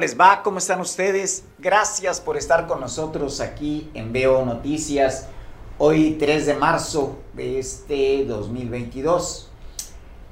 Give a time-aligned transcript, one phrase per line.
[0.00, 0.42] les va?
[0.42, 1.44] ¿Cómo están ustedes?
[1.58, 5.28] Gracias por estar con nosotros aquí en Veo Noticias.
[5.76, 9.50] Hoy 3 de marzo de este 2022.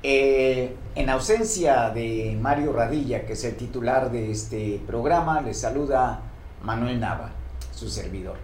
[0.03, 6.23] Eh, en ausencia de Mario Radilla, que es el titular de este programa, les saluda
[6.63, 7.33] Manuel Nava,
[7.75, 8.39] su servidor.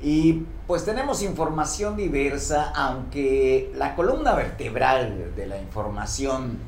[0.00, 6.58] Y pues tenemos información diversa, aunque la columna vertebral de la información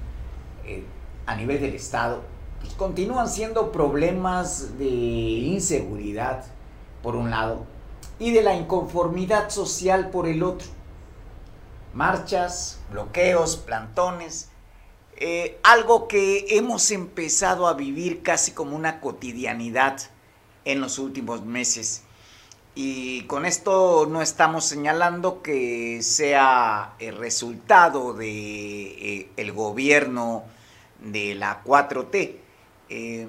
[0.64, 0.82] eh,
[1.26, 2.37] a nivel del Estado
[2.76, 6.44] continúan siendo problemas de inseguridad,
[7.02, 7.64] por un lado,
[8.18, 10.68] y de la inconformidad social por el otro.
[11.94, 14.48] Marchas, bloqueos, plantones,
[15.16, 19.98] eh, algo que hemos empezado a vivir casi como una cotidianidad
[20.64, 22.02] en los últimos meses.
[22.76, 30.44] Y con esto no estamos señalando que sea el resultado de eh, gobierno
[31.00, 32.47] de la 4T.
[32.88, 33.28] Eh,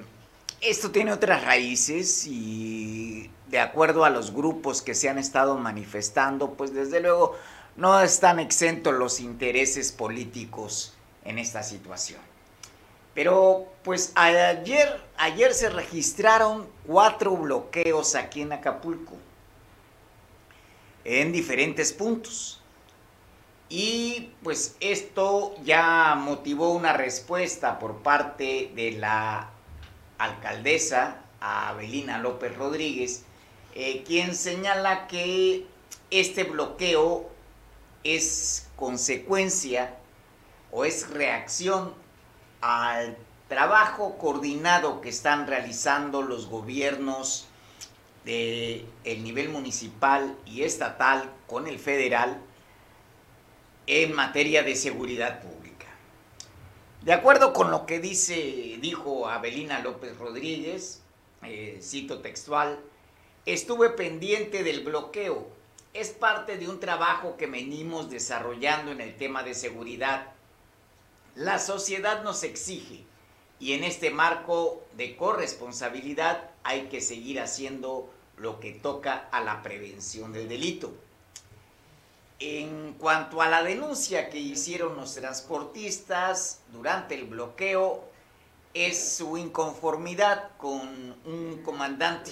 [0.60, 6.52] esto tiene otras raíces y de acuerdo a los grupos que se han estado manifestando,
[6.54, 7.36] pues desde luego
[7.76, 10.94] no están exentos los intereses políticos
[11.24, 12.20] en esta situación.
[13.14, 19.14] Pero pues ayer, ayer se registraron cuatro bloqueos aquí en Acapulco,
[21.04, 22.59] en diferentes puntos.
[23.70, 29.50] Y pues esto ya motivó una respuesta por parte de la
[30.18, 33.22] alcaldesa Abelina López Rodríguez,
[33.76, 35.66] eh, quien señala que
[36.10, 37.30] este bloqueo
[38.02, 39.94] es consecuencia
[40.72, 41.94] o es reacción
[42.60, 43.16] al
[43.48, 47.46] trabajo coordinado que están realizando los gobiernos
[48.24, 52.42] de el nivel municipal y estatal con el federal
[53.92, 55.86] en materia de seguridad pública.
[57.02, 61.02] De acuerdo con lo que dice, dijo Abelina López Rodríguez,
[61.42, 62.78] eh, cito textual,
[63.46, 65.48] estuve pendiente del bloqueo.
[65.92, 70.34] Es parte de un trabajo que venimos desarrollando en el tema de seguridad.
[71.34, 73.02] La sociedad nos exige
[73.58, 79.62] y en este marco de corresponsabilidad hay que seguir haciendo lo que toca a la
[79.62, 80.92] prevención del delito.
[82.42, 88.02] En cuanto a la denuncia que hicieron los transportistas durante el bloqueo,
[88.72, 92.30] es su inconformidad con un comandante.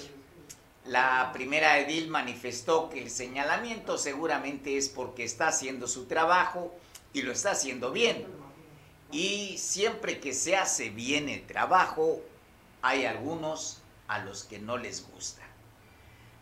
[0.86, 6.72] La primera edil manifestó que el señalamiento seguramente es porque está haciendo su trabajo
[7.12, 8.26] y lo está haciendo bien.
[9.12, 12.20] Y siempre que se hace bien el trabajo,
[12.80, 15.42] hay algunos a los que no les gusta.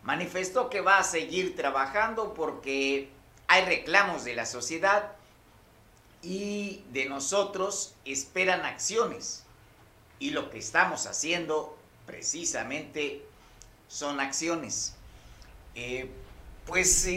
[0.03, 3.09] Manifestó que va a seguir trabajando porque
[3.47, 5.11] hay reclamos de la sociedad
[6.21, 9.43] y de nosotros esperan acciones.
[10.19, 13.23] Y lo que estamos haciendo precisamente
[13.87, 14.95] son acciones.
[15.75, 16.09] Eh,
[16.65, 17.07] pues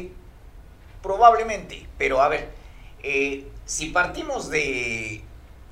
[1.03, 2.51] probablemente, pero a ver,
[3.03, 5.25] eh, si partimos de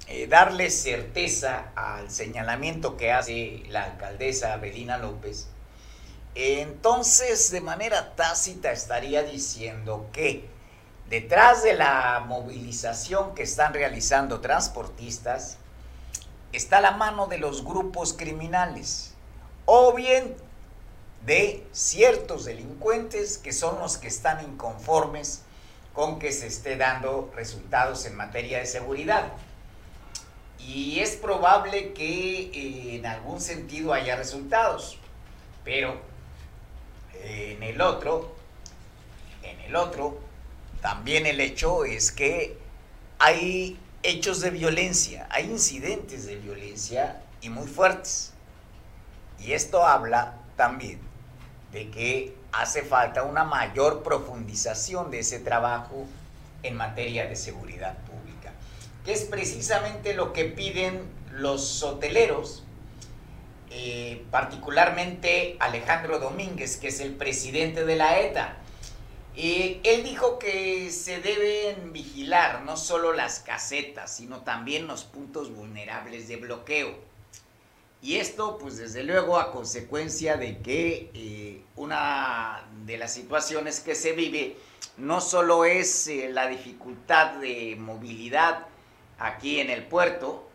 [0.06, 5.48] eh, darle certeza al señalamiento que hace la alcaldesa Belina López,
[6.40, 10.48] entonces de manera tácita estaría diciendo que
[11.10, 15.56] detrás de la movilización que están realizando transportistas
[16.52, 19.14] está la mano de los grupos criminales
[19.64, 20.36] o bien
[21.26, 25.42] de ciertos delincuentes que son los que están inconformes
[25.92, 29.32] con que se esté dando resultados en materia de seguridad.
[30.60, 34.98] Y es probable que eh, en algún sentido haya resultados,
[35.64, 36.00] pero
[37.22, 38.34] en el otro,
[39.42, 40.18] en el otro,
[40.80, 42.56] también el hecho es que
[43.18, 48.32] hay hechos de violencia, hay incidentes de violencia y muy fuertes.
[49.40, 51.00] Y esto habla también
[51.72, 56.06] de que hace falta una mayor profundización de ese trabajo
[56.62, 58.52] en materia de seguridad pública,
[59.04, 61.02] que es precisamente lo que piden
[61.32, 62.64] los hoteleros
[63.70, 68.56] eh, particularmente Alejandro Domínguez, que es el presidente de la ETA.
[69.36, 75.54] Eh, él dijo que se deben vigilar no solo las casetas, sino también los puntos
[75.54, 76.94] vulnerables de bloqueo.
[78.00, 83.94] Y esto, pues desde luego, a consecuencia de que eh, una de las situaciones que
[83.94, 84.56] se vive
[84.96, 88.66] no solo es la dificultad de movilidad
[89.18, 90.48] aquí en el puerto,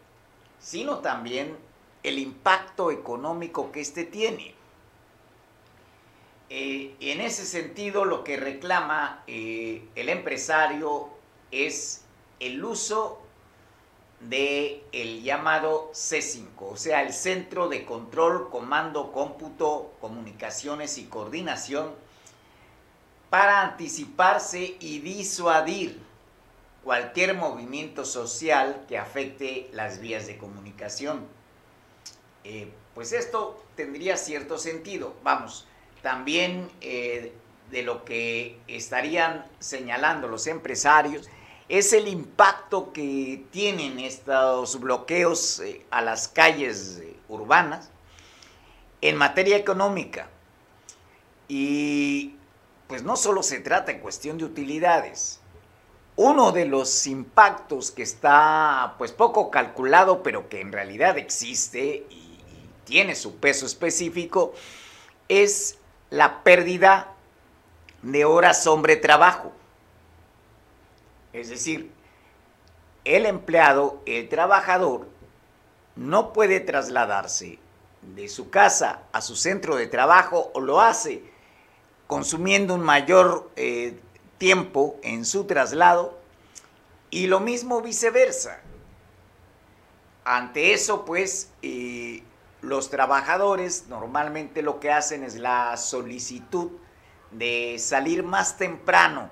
[0.60, 1.56] sino también
[2.04, 4.54] el impacto económico que éste tiene.
[6.50, 11.10] Eh, en ese sentido, lo que reclama eh, el empresario
[11.52, 12.04] es
[12.40, 13.20] el uso
[14.20, 21.92] de el llamado C5, o sea, el Centro de Control, Comando, Cómputo, Comunicaciones y Coordinación,
[23.30, 26.00] para anticiparse y disuadir
[26.84, 31.26] cualquier movimiento social que afecte las vías de comunicación.
[32.44, 35.14] Eh, pues esto tendría cierto sentido.
[35.24, 35.68] Vamos,
[36.02, 37.34] también eh,
[37.72, 41.30] de lo que estarían señalando los empresarios
[41.70, 47.90] es el impacto que tienen estos bloqueos eh, a las calles urbanas
[49.02, 50.30] en materia económica.
[51.48, 52.36] Y
[52.88, 55.40] pues no solo se trata en cuestión de utilidades.
[56.16, 62.06] Uno de los impactos que está pues poco calculado, pero que en realidad existe
[62.86, 64.54] tiene su peso específico,
[65.30, 65.78] es
[66.10, 67.14] la pérdida
[68.02, 69.52] de horas hombre trabajo.
[71.32, 71.92] Es decir,
[73.06, 75.08] el empleado, el trabajador,
[75.96, 77.60] no puede trasladarse
[78.02, 81.24] de su casa a su centro de trabajo o lo hace
[82.08, 84.00] consumiendo un mayor eh,
[84.38, 86.20] tiempo en su traslado
[87.10, 88.60] y lo mismo viceversa.
[90.26, 92.24] Ante eso, pues, eh,
[92.64, 96.72] los trabajadores normalmente lo que hacen es la solicitud
[97.32, 99.30] de salir más temprano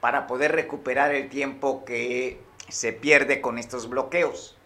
[0.00, 4.56] para poder recuperar el tiempo que se pierde con estos bloqueos.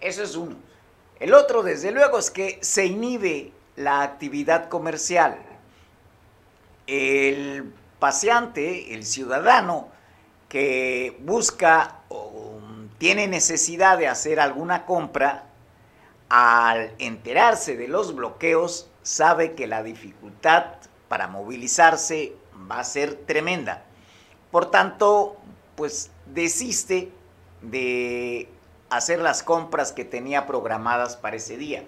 [0.00, 0.56] Eso es uno.
[1.18, 5.38] El otro, desde luego, es que se inhibe la actividad comercial.
[6.86, 9.88] El paseante, el ciudadano
[10.48, 12.60] que busca o
[12.98, 15.45] tiene necesidad de hacer alguna compra,
[16.28, 20.64] al enterarse de los bloqueos, sabe que la dificultad
[21.08, 22.32] para movilizarse
[22.70, 23.84] va a ser tremenda.
[24.50, 25.36] Por tanto,
[25.76, 27.12] pues desiste
[27.62, 28.48] de
[28.90, 31.84] hacer las compras que tenía programadas para ese día.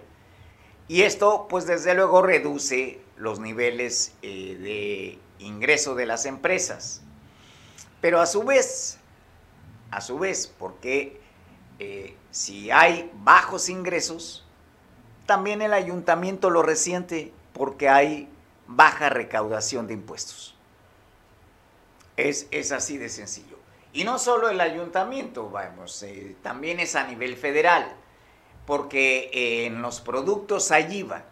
[0.87, 7.03] Y esto, pues desde luego, reduce los niveles eh, de ingreso de las empresas.
[8.01, 8.99] Pero a su vez,
[9.91, 11.21] a su vez, porque
[11.79, 14.47] eh, si hay bajos ingresos,
[15.27, 18.29] también el ayuntamiento lo resiente porque hay
[18.69, 20.55] baja recaudación de impuestos.
[22.17, 23.59] Es, es así de sencillo.
[23.93, 27.91] Y no solo el ayuntamiento, vamos, eh, también es a nivel federal,
[28.67, 31.25] porque en los productos hay IVA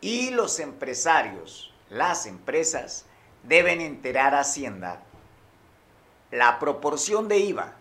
[0.00, 3.06] y los empresarios, las empresas,
[3.42, 5.02] deben enterar a Hacienda
[6.30, 7.74] la proporción de IVA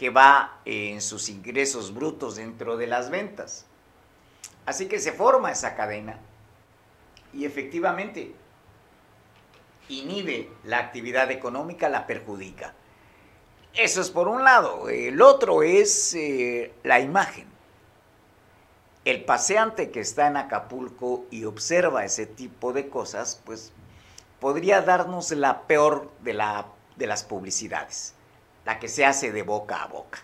[0.00, 3.66] que va en sus ingresos brutos dentro de las ventas.
[4.64, 6.18] Así que se forma esa cadena
[7.34, 8.34] y efectivamente
[9.90, 12.72] inhibe la actividad económica, la perjudica.
[13.74, 14.88] Eso es por un lado.
[14.88, 17.46] El otro es eh, la imagen.
[19.04, 23.70] El paseante que está en Acapulco y observa ese tipo de cosas, pues
[24.40, 26.32] podría darnos la peor de
[27.06, 28.14] las publicidades,
[28.64, 30.20] la que se hace de boca a boca.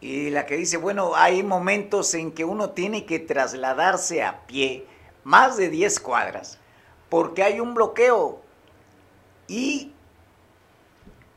[0.00, 4.86] Y la que dice, bueno, hay momentos en que uno tiene que trasladarse a pie
[5.24, 6.58] más de 10 cuadras
[7.08, 8.40] porque hay un bloqueo.
[9.46, 9.92] Y,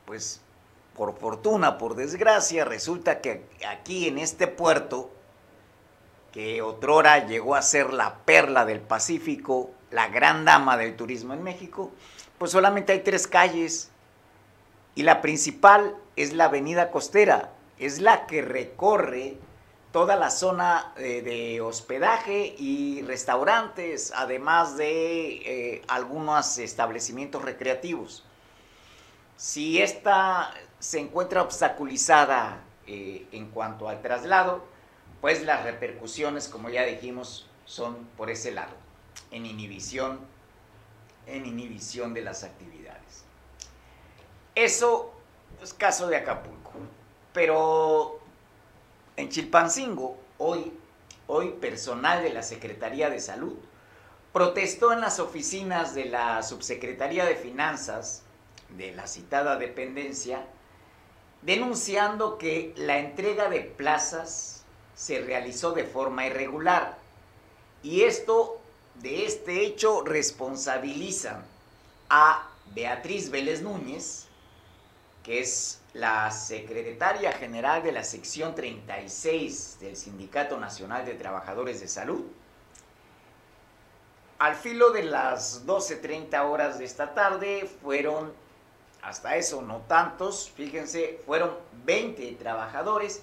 [0.05, 0.41] pues,
[0.95, 5.09] por fortuna, por desgracia, resulta que aquí en este puerto,
[6.31, 11.43] que otrora llegó a ser la perla del Pacífico, la gran dama del turismo en
[11.43, 11.91] México,
[12.37, 13.90] pues solamente hay tres calles.
[14.95, 19.37] Y la principal es la avenida costera, es la que recorre
[19.91, 28.23] toda la zona eh, de hospedaje y restaurantes, además de eh, algunos establecimientos recreativos.
[29.35, 34.63] Si esta se encuentra obstaculizada eh, en cuanto al traslado,
[35.19, 38.73] pues las repercusiones, como ya dijimos, son por ese lado,
[39.29, 40.19] en inhibición,
[41.27, 42.90] en inhibición de las actividades.
[44.55, 45.13] Eso
[45.63, 46.71] es caso de Acapulco,
[47.33, 48.19] pero
[49.15, 50.73] en Chilpancingo, hoy,
[51.27, 53.55] hoy personal de la Secretaría de Salud
[54.33, 58.23] protestó en las oficinas de la Subsecretaría de Finanzas
[58.69, 60.45] de la citada dependencia,
[61.41, 64.63] denunciando que la entrega de plazas
[64.95, 66.97] se realizó de forma irregular.
[67.83, 68.59] Y esto,
[68.95, 71.43] de este hecho, responsabilizan
[72.09, 74.27] a Beatriz Vélez Núñez,
[75.23, 81.87] que es la secretaria general de la sección 36 del Sindicato Nacional de Trabajadores de
[81.87, 82.25] Salud,
[84.39, 88.33] al filo de las 12.30 horas de esta tarde fueron,
[89.03, 93.21] hasta eso no tantos, fíjense, fueron 20 trabajadores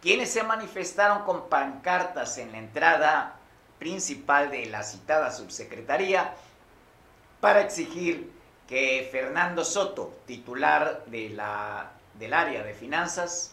[0.00, 3.36] quienes se manifestaron con pancartas en la entrada
[3.78, 6.34] principal de la citada subsecretaría
[7.40, 8.30] para exigir
[8.70, 13.52] que Fernando Soto, titular de la, del área de finanzas,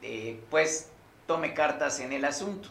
[0.00, 0.88] eh, pues
[1.26, 2.70] tome cartas en el asunto.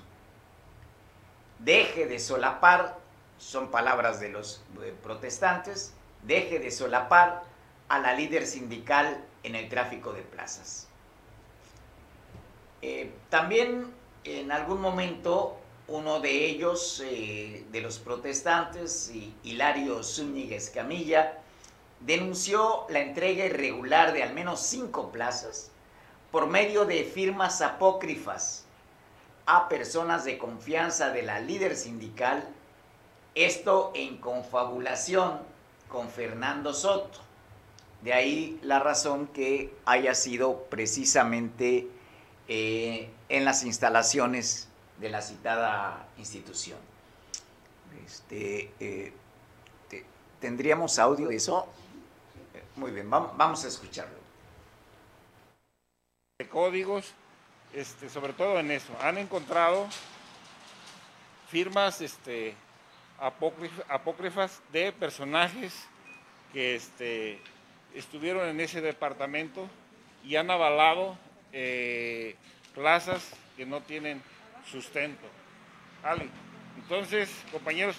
[1.60, 2.98] Deje de solapar,
[3.38, 4.64] son palabras de los
[5.04, 7.44] protestantes, deje de solapar
[7.90, 10.88] a la líder sindical en el tráfico de plazas.
[12.82, 19.12] Eh, también en algún momento uno de ellos, eh, de los protestantes,
[19.44, 21.39] Hilario Zúñiguez Camilla,
[22.00, 25.72] denunció la entrega irregular de al menos cinco plazas
[26.32, 28.65] por medio de firmas apócrifas
[29.46, 32.44] a personas de confianza de la líder sindical,
[33.36, 35.39] esto en confabulación
[35.88, 37.20] con Fernando Soto.
[38.01, 41.88] De ahí la razón que haya sido precisamente
[42.48, 44.68] eh, en las instalaciones
[45.00, 46.80] de la citada institución.
[48.06, 49.14] Este, eh,
[50.40, 51.68] ¿Tendríamos audio de eso?
[52.75, 54.18] Muy bien, vamos a escucharlo.
[56.38, 57.14] De códigos,
[57.74, 59.88] este, sobre todo en eso, han encontrado
[61.50, 62.54] firmas este,
[63.18, 65.74] apócrifas de personajes
[66.52, 67.40] que este,
[67.94, 69.68] estuvieron en ese departamento
[70.24, 71.18] y han avalado
[71.54, 72.36] eh,
[72.74, 74.22] plazas que no tienen
[74.66, 75.28] sustento.
[76.78, 77.98] Entonces, compañeros,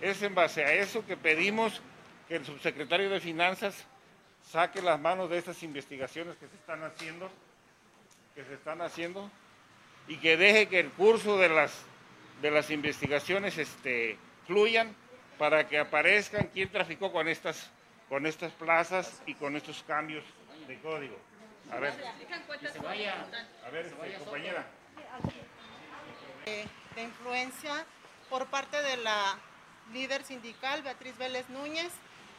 [0.00, 1.80] es en base a eso que pedimos
[2.28, 3.86] que el subsecretario de Finanzas
[4.50, 7.30] saque las manos de estas investigaciones que se están haciendo,
[8.34, 9.30] que se están haciendo,
[10.06, 11.84] y que deje que el curso de las,
[12.40, 14.94] de las investigaciones este, fluyan
[15.38, 17.70] para que aparezcan quién traficó con estas,
[18.08, 20.24] con estas plazas y con estos cambios
[20.66, 21.16] de código.
[21.70, 24.66] A ver, a ver, este, compañera
[26.48, 27.84] de influencia
[28.30, 29.38] por parte de la
[29.92, 31.92] líder sindical Beatriz Vélez Núñez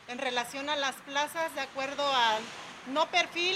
[0.08, 2.42] en relación a las plazas de acuerdo al
[2.88, 3.56] no perfil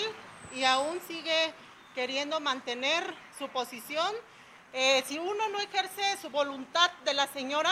[0.55, 1.53] y aún sigue
[1.95, 3.03] queriendo mantener
[3.37, 4.13] su posición.
[4.73, 7.71] Eh, si uno no ejerce su voluntad de la señora,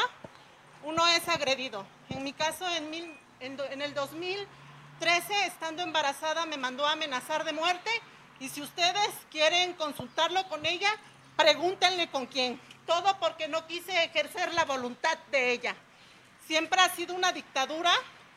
[0.84, 1.86] uno es agredido.
[2.10, 7.90] En mi caso, en, en el 2013, estando embarazada, me mandó a amenazar de muerte
[8.40, 10.90] y si ustedes quieren consultarlo con ella,
[11.36, 15.76] pregúntenle con quién todo porque no quise ejercer la voluntad de ella.
[16.48, 17.92] Siempre ha sido una dictadura,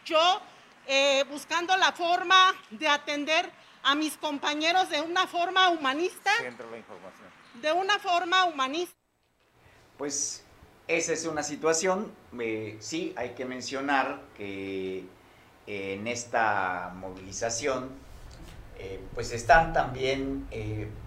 [0.04, 0.40] yo
[0.86, 3.50] eh, buscando la forma de atender
[3.82, 6.30] a mis compañeros de una forma humanista.
[6.42, 7.30] La información.
[7.60, 8.94] De una forma humanista.
[9.96, 10.44] Pues
[10.86, 15.06] esa es una situación, eh, sí, hay que mencionar que
[15.66, 18.04] eh, en esta movilización
[19.14, 20.46] pues están también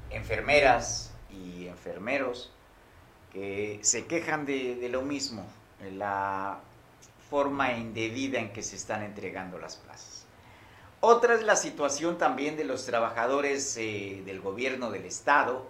[0.09, 2.51] enfermeras y enfermeros
[3.81, 5.45] se quejan de, lo mismo,
[5.93, 6.59] la
[7.29, 10.25] forma indebida en que se están entregando las plazas.
[10.99, 15.67] Otra es la situación también de los trabajadores eh, del gobierno del Estado,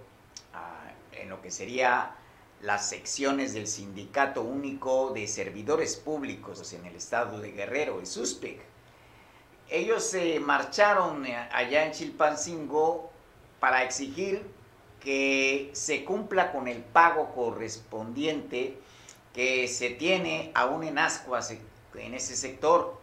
[0.53, 2.15] ah, en lo que sería
[2.61, 8.59] las secciones del Sindicato Único de Servidores Públicos en el estado de Guerrero, el SUSPEC.
[9.69, 13.11] Ellos se marcharon eh, allá en Chilpancingo
[13.59, 14.43] para exigir
[15.07, 18.77] que se cumpla con el pago correspondiente
[19.33, 21.55] que se tiene aún en Ascuas,
[21.95, 22.99] en ese sector.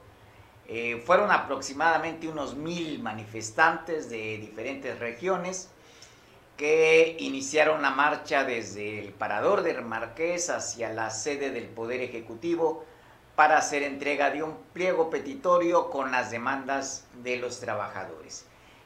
[0.68, 5.70] Eh, fueron aproximadamente unos mil manifestantes de diferentes regiones
[6.58, 12.84] que iniciaron la marcha desde el parador de Marqués hacia la sede del Poder Ejecutivo
[13.34, 18.44] para hacer entrega de un pliego petitorio con las demandas de los trabajadores.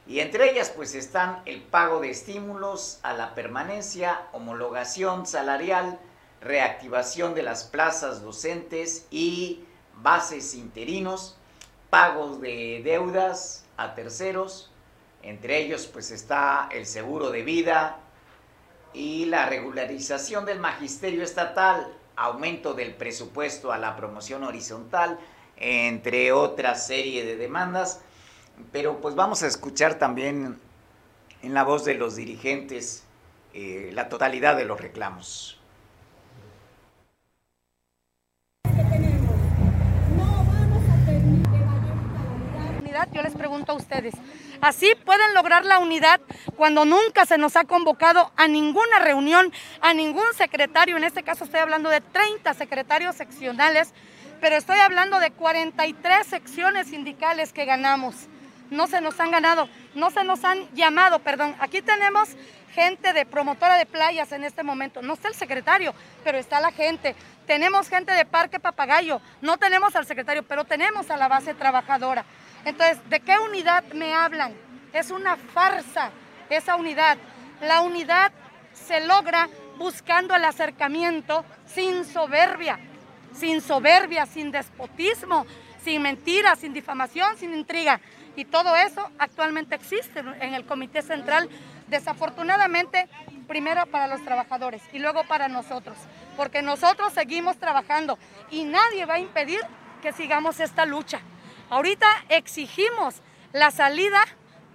[0.09, 5.99] Y entre ellas pues están el pago de estímulos a la permanencia, homologación salarial,
[6.41, 9.63] reactivación de las plazas docentes y
[10.01, 11.37] bases interinos,
[11.91, 14.71] pagos de deudas a terceros,
[15.21, 17.99] entre ellos pues está el seguro de vida
[18.93, 25.19] y la regularización del magisterio estatal, aumento del presupuesto a la promoción horizontal,
[25.55, 28.01] entre otra serie de demandas
[28.71, 30.59] pero pues vamos a escuchar también
[31.41, 33.03] en la voz de los dirigentes
[33.53, 35.59] eh, la totalidad de los reclamos.
[43.13, 44.13] Yo les pregunto a ustedes,
[44.59, 46.19] ¿así pueden lograr la unidad
[46.57, 50.97] cuando nunca se nos ha convocado a ninguna reunión, a ningún secretario?
[50.97, 53.93] En este caso estoy hablando de 30 secretarios seccionales,
[54.41, 58.27] pero estoy hablando de 43 secciones sindicales que ganamos
[58.69, 61.55] no se nos han ganado, no se nos han llamado, perdón.
[61.59, 62.35] Aquí tenemos
[62.73, 65.01] gente de promotora de playas en este momento.
[65.01, 67.15] No está el secretario, pero está la gente.
[67.45, 69.21] Tenemos gente de Parque Papagayo.
[69.41, 72.25] No tenemos al secretario, pero tenemos a la base trabajadora.
[72.65, 74.53] Entonces, ¿de qué unidad me hablan?
[74.93, 76.11] Es una farsa
[76.49, 77.17] esa unidad.
[77.61, 78.31] La unidad
[78.73, 82.79] se logra buscando el acercamiento sin soberbia,
[83.33, 85.45] sin soberbia, sin despotismo,
[85.83, 87.99] sin mentiras, sin difamación, sin intriga.
[88.39, 91.49] Y todo eso actualmente existe en el Comité Central,
[91.87, 93.09] desafortunadamente,
[93.49, 95.97] primero para los trabajadores y luego para nosotros,
[96.37, 98.17] porque nosotros seguimos trabajando
[98.49, 99.59] y nadie va a impedir
[100.01, 101.19] que sigamos esta lucha.
[101.69, 103.15] Ahorita exigimos
[103.51, 104.23] la salida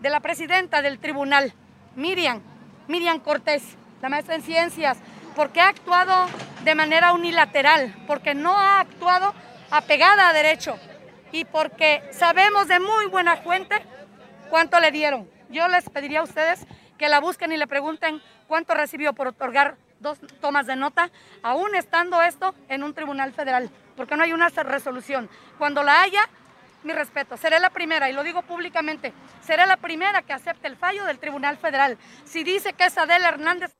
[0.02, 1.54] de la presidenta del tribunal,
[1.96, 2.42] Miriam,
[2.86, 3.62] Miriam Cortés,
[4.02, 4.98] la maestra en ciencias,
[5.34, 6.26] porque ha actuado
[6.64, 9.32] de manera unilateral, porque no ha actuado
[9.70, 10.78] apegada a derecho
[11.34, 13.74] y porque sabemos de muy buena fuente
[14.50, 15.28] cuánto le dieron.
[15.50, 16.64] Yo les pediría a ustedes
[16.96, 21.10] que la busquen y le pregunten cuánto recibió por otorgar dos tomas de nota,
[21.42, 25.28] aún estando esto en un tribunal federal, porque no hay una resolución.
[25.58, 26.28] Cuando la haya,
[26.84, 29.12] mi respeto, seré la primera, y lo digo públicamente,
[29.42, 31.98] seré la primera que acepte el fallo del Tribunal Federal.
[32.24, 33.72] Si dice que es Adela Hernández...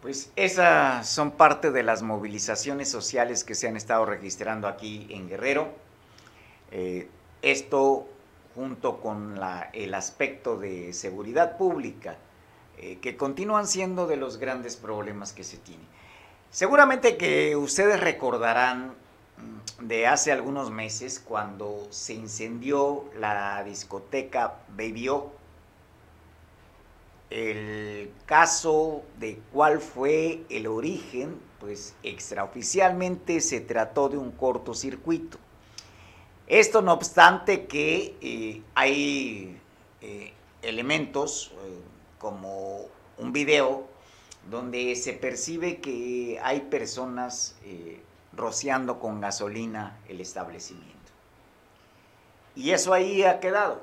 [0.00, 5.28] Pues esas son parte de las movilizaciones sociales que se han estado registrando aquí en
[5.28, 5.81] Guerrero.
[6.72, 7.06] Eh,
[7.42, 8.06] esto
[8.54, 9.38] junto con
[9.72, 12.16] el aspecto de seguridad pública,
[12.78, 15.86] eh, que continúan siendo de los grandes problemas que se tienen.
[16.50, 18.94] Seguramente que ustedes recordarán
[19.78, 25.10] mm, de hace algunos meses cuando se incendió la discoteca Baby
[27.30, 35.38] El caso de cuál fue el origen, pues extraoficialmente se trató de un cortocircuito.
[36.46, 39.58] Esto no obstante que eh, hay
[40.00, 40.32] eh,
[40.62, 41.80] elementos eh,
[42.18, 42.86] como
[43.18, 43.86] un video
[44.50, 47.54] donde se percibe que hay personas
[48.32, 50.92] rociando con gasolina el establecimiento.
[52.56, 53.80] Y eso ahí ha quedado.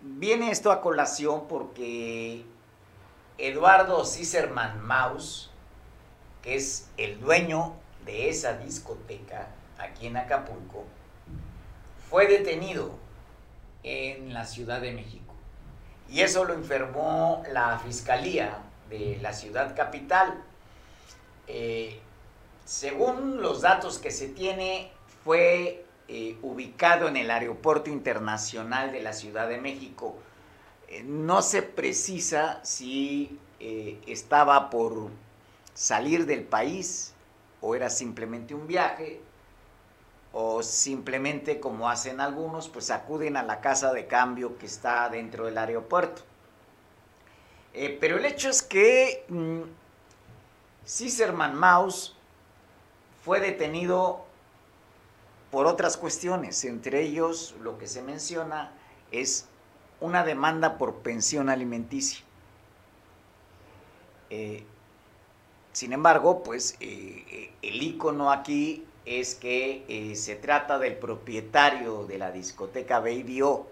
[0.00, 2.44] Viene esto a colación porque
[3.36, 5.50] Eduardo Cicerman Maus,
[6.42, 7.74] que es el dueño
[8.06, 10.84] de esa discoteca aquí en Acapulco,
[12.08, 12.96] fue detenido
[13.82, 15.34] en la Ciudad de México.
[16.08, 18.58] Y eso lo enfermó la Fiscalía
[18.88, 20.42] de la ciudad capital.
[21.48, 22.00] Eh,
[22.64, 24.90] según los datos que se tiene,
[25.24, 30.16] fue eh, ubicado en el Aeropuerto Internacional de la Ciudad de México.
[30.88, 33.40] Eh, no se precisa si
[34.06, 35.08] estaba por
[35.72, 37.14] salir del país
[37.62, 39.22] o era simplemente un viaje
[40.38, 45.46] o simplemente como hacen algunos, pues acuden a la casa de cambio que está dentro
[45.46, 46.20] del aeropuerto.
[47.72, 49.62] Eh, pero el hecho es que mmm,
[50.86, 52.14] Cicerman Maus
[53.24, 54.26] fue detenido
[55.50, 58.72] por otras cuestiones, entre ellos lo que se menciona
[59.12, 59.46] es
[60.00, 62.22] una demanda por pensión alimenticia.
[64.28, 64.66] Eh,
[65.72, 72.18] sin embargo, pues eh, el icono aquí es que eh, se trata del propietario de
[72.18, 73.68] la discoteca Baby O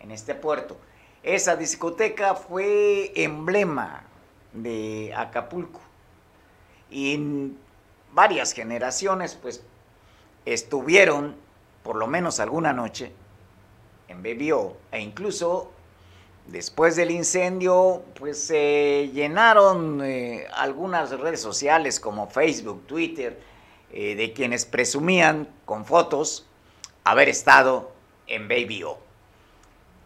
[0.00, 0.76] en este puerto.
[1.22, 4.04] Esa discoteca fue emblema
[4.52, 5.80] de Acapulco
[6.90, 7.56] y en
[8.12, 9.62] varias generaciones pues
[10.44, 11.36] estuvieron
[11.84, 13.12] por lo menos alguna noche
[14.08, 14.52] en Baby
[14.90, 15.70] e incluso
[16.46, 23.49] después del incendio pues se llenaron eh, algunas redes sociales como Facebook, Twitter,
[23.92, 26.46] eh, de quienes presumían con fotos
[27.02, 27.92] haber estado
[28.28, 28.98] en Baby O.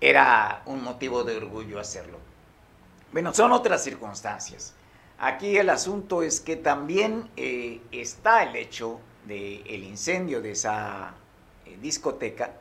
[0.00, 2.18] Era un motivo de orgullo hacerlo.
[3.12, 4.74] Bueno, son otras circunstancias.
[5.18, 11.14] Aquí el asunto es que también eh, está el hecho del incendio de esa
[11.66, 12.52] eh, discoteca,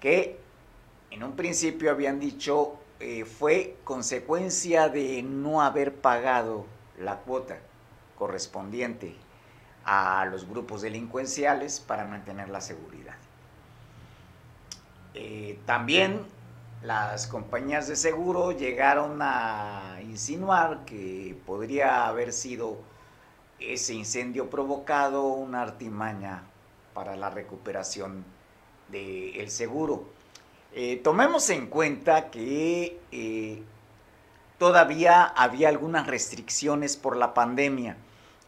[0.00, 0.38] que
[1.10, 2.78] en un principio habían dicho
[3.38, 6.66] fue consecuencia de no haber pagado
[7.00, 7.58] la cuota
[8.16, 9.16] correspondiente
[9.84, 13.14] a los grupos delincuenciales para mantener la seguridad.
[15.14, 16.20] Eh, también
[16.82, 22.78] las compañías de seguro llegaron a insinuar que podría haber sido
[23.60, 26.42] ese incendio provocado una artimaña
[26.94, 28.24] para la recuperación
[28.88, 30.04] del seguro.
[30.74, 33.62] Eh, tomemos en cuenta que eh,
[34.58, 37.96] todavía había algunas restricciones por la pandemia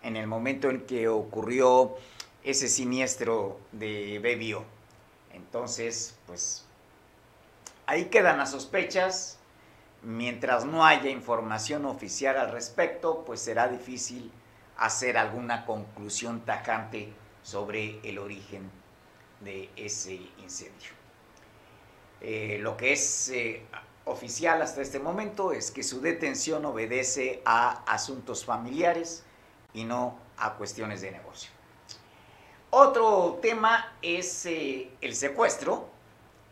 [0.04, 1.96] en el momento en que ocurrió
[2.44, 4.64] ese siniestro de Bebio.
[5.32, 6.64] Entonces, pues
[7.86, 9.38] ahí quedan las sospechas.
[10.02, 14.30] Mientras no haya información oficial al respecto, pues será difícil
[14.76, 17.10] hacer alguna conclusión tajante
[17.42, 18.70] sobre el origen
[19.40, 20.90] de ese incendio.
[22.20, 23.62] Eh, lo que es eh,
[24.04, 29.24] oficial hasta este momento es que su detención obedece a asuntos familiares
[29.74, 31.50] y no a cuestiones de negocio.
[32.70, 35.88] Otro tema es eh, el secuestro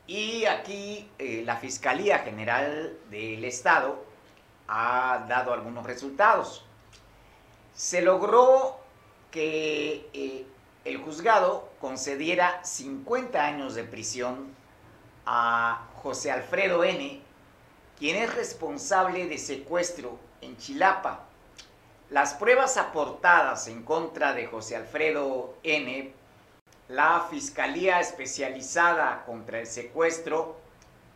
[0.06, 4.04] y aquí la Fiscalía General del Estado
[4.68, 6.64] ha dado algunos resultados.
[7.74, 8.78] Se logró
[9.30, 10.46] que
[10.84, 14.54] el juzgado concediera 50 años de prisión
[15.26, 17.20] a José Alfredo N.,
[17.98, 21.24] quien es responsable de secuestro en Chilapa.
[22.12, 26.12] Las pruebas aportadas en contra de José Alfredo N.,
[26.88, 30.60] la Fiscalía Especializada contra el Secuestro,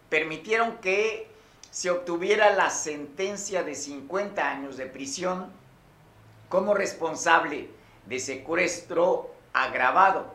[0.09, 1.29] permitieron que
[1.71, 5.53] se obtuviera la sentencia de 50 años de prisión
[6.49, 7.69] como responsable
[8.07, 10.35] de secuestro agravado.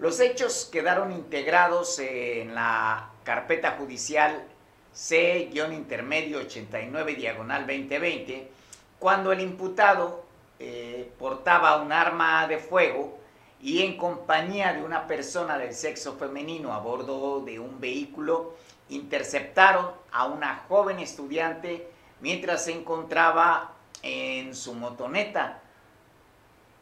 [0.00, 4.48] Los hechos quedaron integrados en la carpeta judicial
[4.92, 8.56] C-intermedio 89 diagonal 2020,
[8.98, 10.24] cuando el imputado
[10.58, 13.18] eh, portaba un arma de fuego
[13.60, 18.54] y en compañía de una persona del sexo femenino a bordo de un vehículo,
[18.88, 21.88] interceptaron a una joven estudiante
[22.20, 25.62] mientras se encontraba en su motoneta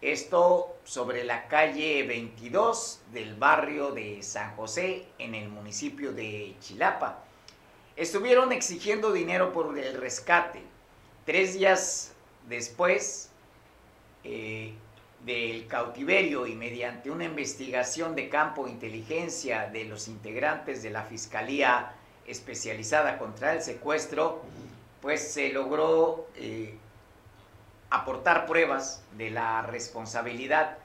[0.04, 7.24] esto sobre la calle 22 del barrio de San José, en el municipio de Chilapa.
[7.96, 10.62] Estuvieron exigiendo dinero por el rescate.
[11.24, 12.12] Tres días
[12.48, 13.30] después
[14.24, 14.74] eh,
[15.24, 21.02] del cautiverio y mediante una investigación de campo de inteligencia de los integrantes de la
[21.04, 21.94] Fiscalía
[22.26, 24.42] especializada contra el secuestro,
[25.00, 26.76] pues se logró eh,
[27.88, 30.76] aportar pruebas de la responsabilidad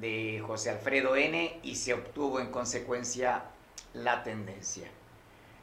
[0.00, 3.42] de José Alfredo N y se obtuvo en consecuencia
[3.94, 4.88] la tendencia,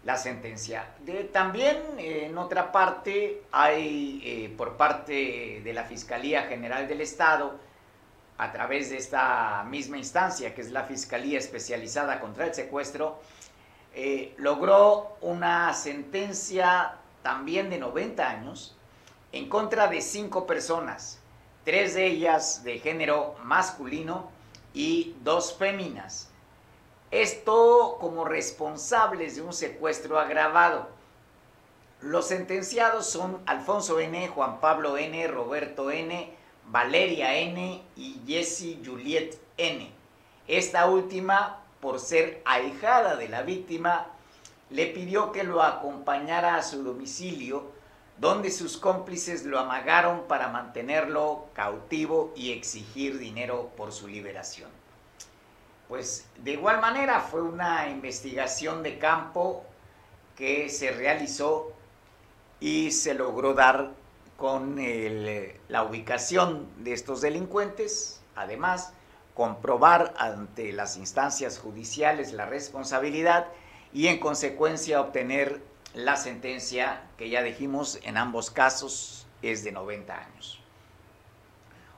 [0.04, 0.86] la sentencia.
[1.32, 7.58] También en otra parte hay eh, por parte de la Fiscalía General del Estado,
[8.38, 13.20] a través de esta misma instancia que es la Fiscalía Especializada contra el Secuestro,
[13.96, 18.76] eh, logró una sentencia también de 90 años
[19.32, 21.20] en contra de cinco personas,
[21.64, 24.30] tres de ellas de género masculino
[24.74, 26.33] y dos féminas.
[27.14, 30.88] Esto como responsables de un secuestro agravado.
[32.02, 36.34] Los sentenciados son Alfonso N., Juan Pablo N., Roberto N.,
[36.72, 37.84] Valeria N.
[37.96, 39.92] y Jessie Juliet N.
[40.48, 44.08] Esta última, por ser ahijada de la víctima,
[44.72, 47.72] le pidió que lo acompañara a su domicilio
[48.18, 54.83] donde sus cómplices lo amagaron para mantenerlo cautivo y exigir dinero por su liberación.
[55.88, 59.66] Pues de igual manera fue una investigación de campo
[60.36, 61.72] que se realizó
[62.60, 63.92] y se logró dar
[64.38, 64.78] con
[65.68, 68.94] la ubicación de estos delincuentes, además
[69.36, 73.48] comprobar ante las instancias judiciales la responsabilidad
[73.92, 75.62] y en consecuencia obtener
[75.94, 80.63] la sentencia que ya dijimos en ambos casos es de 90 años.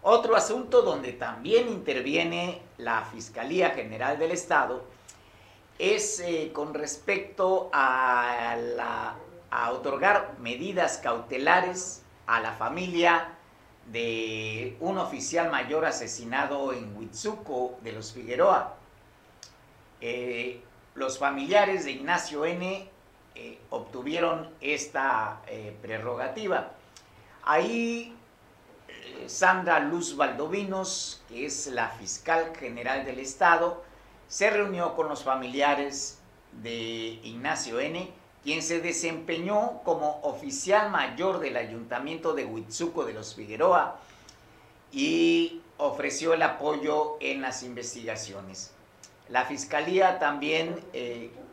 [0.07, 4.83] Otro asunto donde también interviene la Fiscalía General del Estado
[5.79, 9.15] es eh, con respecto a,
[9.71, 13.29] otorgar medidas cautelares a la familia
[13.91, 18.75] de un oficial mayor asesinado en Huitzuco de los Figueroa.
[20.01, 20.61] Eh,
[20.93, 22.87] los familiares de Ignacio N
[23.33, 25.41] eh, obtuvieron esta
[25.81, 26.73] prerrogativa.
[27.41, 28.14] Ahí
[29.27, 33.83] Sandra Luz Valdovinos, que es la fiscal general del Estado,
[34.27, 36.19] se reunió con los familiares
[36.63, 38.11] de Ignacio N.,
[38.43, 43.99] quien se desempeñó como oficial mayor del ayuntamiento de Huitzuco de los Figueroa
[44.91, 48.71] y ofreció el apoyo en las investigaciones.
[49.29, 50.79] La fiscalía también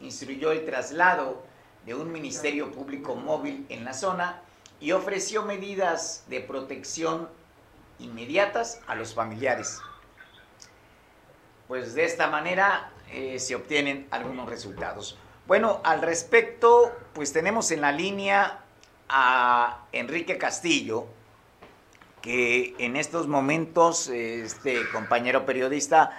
[0.00, 1.42] instruyó el traslado
[1.86, 4.42] de un Ministerio Público móvil en la zona
[4.78, 7.28] y ofreció medidas de protección
[7.98, 9.80] inmediatas a los familiares.
[11.68, 15.18] Pues de esta manera eh, se obtienen algunos resultados.
[15.46, 18.60] Bueno, al respecto, pues tenemos en la línea
[19.08, 21.06] a Enrique Castillo,
[22.20, 26.16] que en estos momentos, este compañero periodista,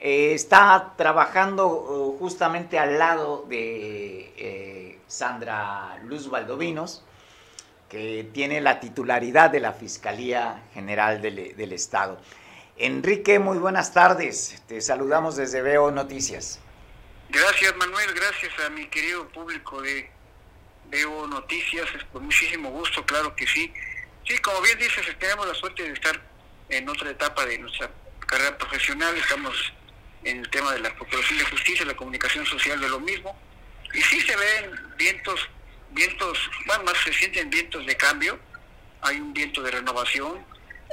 [0.00, 7.02] eh, está trabajando uh, justamente al lado de eh, Sandra Luz Valdovinos,
[7.88, 12.20] que tiene la titularidad de la Fiscalía General del, del Estado.
[12.76, 14.62] Enrique, muy buenas tardes.
[14.68, 16.60] Te saludamos desde Veo Noticias.
[17.28, 18.14] Gracias, Manuel.
[18.14, 20.08] Gracias a mi querido público de
[20.90, 21.86] Veo Noticias.
[22.12, 23.72] Con muchísimo gusto, claro que sí.
[24.26, 26.20] Sí, como bien dices, tenemos la suerte de estar
[26.68, 27.90] en otra etapa de nuestra
[28.26, 29.16] carrera profesional.
[29.16, 29.72] Estamos
[30.24, 33.36] en el tema de la Procuración de Justicia, la comunicación social de lo mismo.
[33.92, 35.48] Y sí se ven vientos,
[35.92, 38.38] vientos, bueno, más se sienten vientos de cambio.
[39.00, 40.44] Hay un viento de renovación,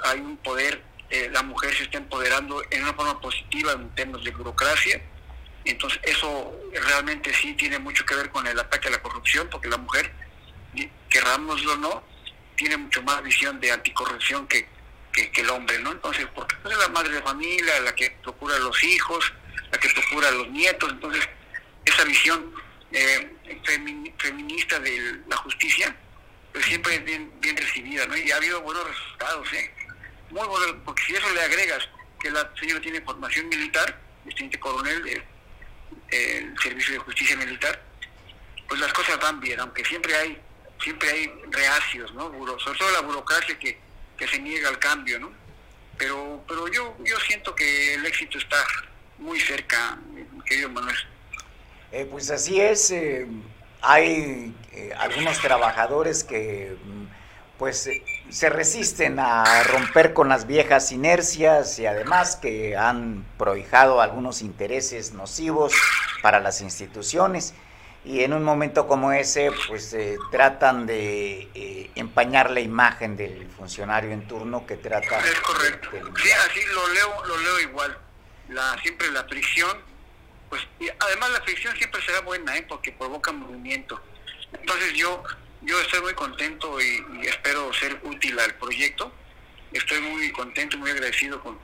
[0.04, 4.24] hay un poder eh, la mujer se está empoderando en una forma positiva en términos
[4.24, 5.02] de burocracia.
[5.64, 9.68] Entonces eso realmente sí tiene mucho que ver con el ataque a la corrupción, porque
[9.68, 10.12] la mujer,
[11.10, 12.04] querrámoslo o no,
[12.56, 14.68] tiene mucho más visión de anticorrupción que,
[15.12, 15.92] que, el hombre, ¿no?
[15.92, 19.34] Entonces, porque es la madre de familia, la que procura a los hijos,
[19.72, 21.28] la que procura a los nietos, entonces
[21.86, 22.54] esa visión
[22.91, 23.38] eh,
[24.17, 25.95] feminista de la justicia,
[26.54, 28.15] pues siempre es bien, bien recibida, ¿no?
[28.15, 29.71] Y ha habido buenos resultados, ¿eh?
[30.30, 31.88] muy bueno, porque si eso le agregas
[32.19, 37.82] que la señora tiene formación militar, distinto coronel del Servicio de Justicia Militar,
[38.67, 40.41] pues las cosas van bien, aunque siempre hay
[40.82, 42.32] siempre hay reacios, ¿no?
[42.60, 43.80] Sobre todo la burocracia que,
[44.17, 45.32] que se niega al cambio, ¿no?
[45.98, 48.65] Pero pero yo yo siento que el éxito está
[49.17, 49.98] muy cerca,
[50.45, 50.98] querido Manuel.
[51.96, 53.26] Eh, pues así es, eh,
[53.82, 57.06] hay eh, algunos trabajadores que mm,
[57.58, 57.90] pues
[58.30, 65.14] se resisten a romper con las viejas inercias y además que han prohijado algunos intereses
[65.14, 65.72] nocivos
[66.22, 67.54] para las instituciones.
[68.04, 73.50] Y en un momento como ese pues eh, tratan de eh, empañar la imagen del
[73.52, 75.92] funcionario en turno que trata es correcto.
[76.22, 77.98] sí así lo leo lo leo igual.
[78.50, 79.95] La siempre la fricción
[80.50, 82.66] pues y además la fricción siempre será buena ¿eh?
[82.68, 84.02] porque provoca movimiento
[84.54, 85.24] entonces yo
[85.66, 89.12] yo estoy muy contento y, espero ser útil al proyecto.
[89.72, 91.58] Estoy muy contento, muy agradecido con,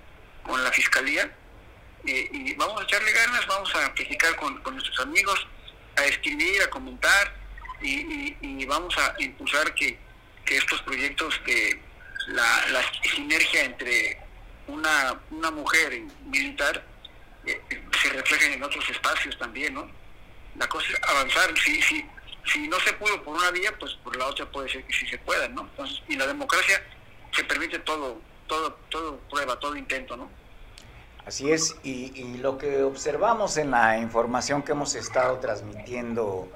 [0.63, 1.31] la Fiscalía.
[2.03, 5.47] y vamos a echarle ganas, vamos a platicar con, nuestros amigos,
[5.95, 7.35] a escribir, a comentar
[7.81, 9.97] y, vamos a impulsar que,
[10.45, 11.79] estos proyectos de
[12.27, 12.83] la,
[13.15, 14.19] sinergia entre
[14.67, 16.83] una, una mujer militar
[17.45, 19.89] se reflejen en otros espacios también, ¿no?
[20.57, 22.05] La cosa es avanzar, sí, sí,
[22.45, 25.07] si no se pudo por una vía, pues por la otra puede ser que sí
[25.07, 25.61] se pueda, ¿no?
[25.61, 26.83] Entonces, y la democracia
[27.31, 30.29] se permite todo, todo, todo prueba, todo intento, ¿no?
[31.25, 36.51] Así es, y, lo que observamos en la información que hemos estado transmitiendo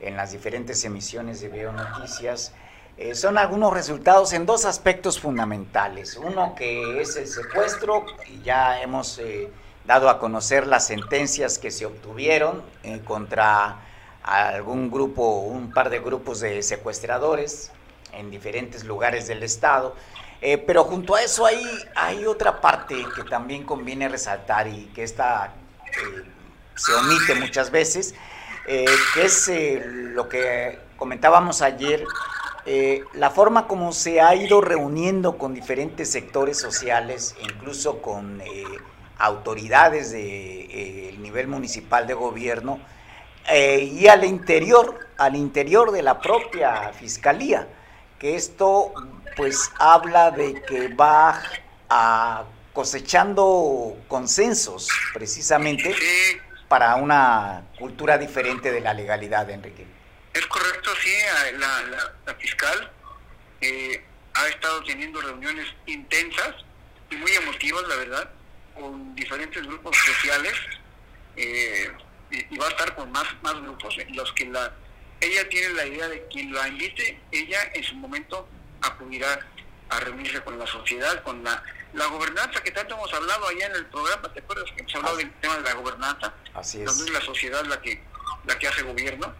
[0.00, 2.54] en las diferentes emisiones de Veo Noticias,
[2.96, 6.16] eh, son algunos resultados en dos aspectos fundamentales.
[6.16, 9.50] Uno que es el secuestro, y ya hemos eh,
[9.86, 12.62] dado a conocer las sentencias que se obtuvieron
[13.04, 13.80] contra
[14.22, 17.70] algún grupo, un par de grupos de secuestradores
[18.12, 19.94] en diferentes lugares del estado.
[20.40, 25.02] Eh, pero junto a eso hay, hay otra parte que también conviene resaltar y que
[25.02, 25.54] esta
[25.86, 26.24] eh,
[26.74, 28.14] se omite muchas veces,
[28.66, 32.04] eh, que es lo que comentábamos ayer,
[33.14, 38.42] la forma como se ha ido reuniendo con diferentes sectores sociales, incluso con
[39.18, 42.80] autoridades del nivel municipal de gobierno,
[43.48, 47.68] eh, y al interior, al interior de la propia fiscalía,
[48.18, 48.92] que esto
[49.36, 51.40] pues habla de que va
[51.88, 55.96] a cosechando consensos precisamente
[56.68, 59.86] para una cultura diferente de la legalidad, Enrique.
[60.34, 61.10] Es correcto, sí,
[61.58, 62.92] la, fiscal
[63.62, 66.54] eh, ha estado teniendo reuniones intensas
[67.10, 68.30] y muy emotivas, la verdad,
[68.78, 70.54] con diferentes grupos sociales.
[71.36, 71.90] Eh,
[72.30, 74.72] y, va a estar con más, más grupos en los que la
[75.20, 78.48] ella tiene la idea de quien la invite, ella en su momento
[78.82, 79.40] acudirá
[79.88, 81.62] a reunirse con la sociedad, con la,
[81.94, 85.16] la gobernanza que tanto hemos hablado allá en el programa, ¿te acuerdas que hemos hablado
[85.16, 86.34] del tema de la gobernanza?
[86.54, 86.84] Así es.
[86.84, 88.02] Donde es la sociedad la que,
[88.44, 89.34] la que hace gobierno.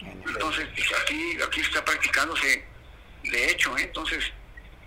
[0.00, 2.64] Entonces, pues, aquí, aquí está practicándose
[3.22, 3.82] de hecho, ¿eh?
[3.82, 4.24] entonces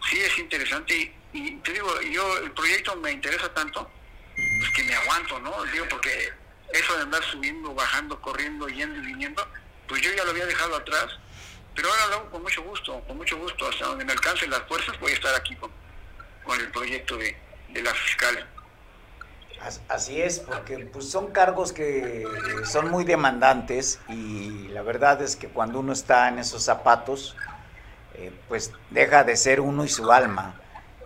[0.10, 3.90] sí es interesante y, te digo, yo el proyecto me interesa tanto,
[4.36, 5.64] pues que me aguanto, ¿no?
[5.66, 6.34] Digo, porque
[6.74, 9.48] eso de andar subiendo, bajando, corriendo, yendo y viniendo,
[9.88, 11.08] pues yo ya lo había dejado atrás,
[11.76, 14.62] pero ahora lo hago con mucho gusto, con mucho gusto, hasta donde me alcancen las
[14.64, 15.72] fuerzas voy a estar aquí con,
[16.44, 17.36] con el proyecto de,
[17.74, 18.48] la fiscal.
[19.90, 22.24] Así es, porque pues son cargos que
[22.66, 27.36] son muy demandantes y la verdad es que cuando uno está en esos zapatos,
[28.14, 30.56] eh, pues deja de ser uno y su alma.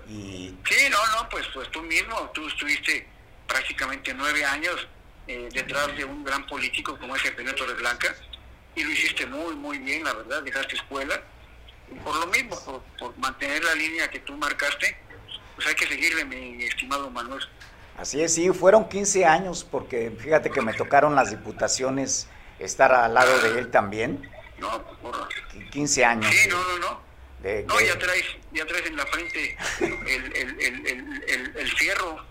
[0.08, 0.56] Y...
[0.68, 3.08] Sí, no, no, pues, pues tú mismo, tú estuviste
[3.50, 4.88] prácticamente nueve años
[5.28, 8.16] eh, detrás de un gran político como ese Peña Torres Blanca
[8.76, 11.22] y lo hiciste muy, muy bien, la verdad, dejaste escuela.
[12.04, 14.98] por lo mismo, por, por mantener la línea que tú marcaste,
[15.56, 17.44] pues hay que seguirle, mi estimado Manuel.
[17.98, 23.14] Así es, sí, fueron 15 años, porque fíjate que me tocaron las diputaciones estar al
[23.14, 24.30] lado de él también.
[24.58, 25.28] No, por...
[25.72, 26.34] 15 años.
[26.34, 27.02] Sí, no, no, no.
[27.68, 32.26] no, ya traes, ya traes en la frente el, el, el, el fierro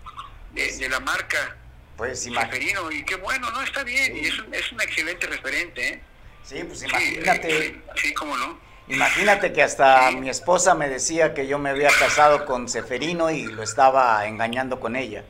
[0.53, 1.55] de, la marca.
[1.97, 2.95] Pues imagínate.
[2.95, 4.15] Y qué bueno, no, está bien.
[4.15, 6.01] Y es un, es un excelente referente, ¿eh?
[6.43, 7.81] Sí, pues imagínate.
[7.95, 8.59] Sí, cómo no.
[8.87, 13.43] Imagínate que hasta mi esposa me decía que yo me había casado con Seferino y
[13.43, 15.23] lo estaba engañando con ella.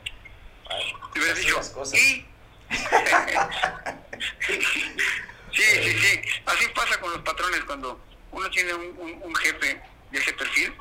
[1.13, 1.59] Te hubiera dicho,
[1.93, 1.97] ¿y?
[5.51, 6.21] sí, sí, sí.
[6.45, 7.99] Así pasa con los patrones cuando
[8.31, 10.73] uno tiene un, un, jefe de ese perfil,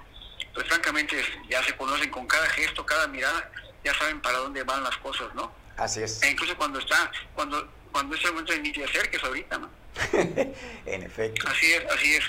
[0.54, 1.16] pues francamente
[1.48, 3.50] ya se conocen con cada gesto, cada mirada,
[3.92, 5.52] ya saben para dónde van las cosas, ¿no?
[5.76, 6.22] Así es.
[6.22, 9.70] E incluso cuando está, cuando, cuando es el momento de iniciar, que es ahorita, ¿no?
[10.86, 11.48] en efecto.
[11.48, 12.24] Así es, así es.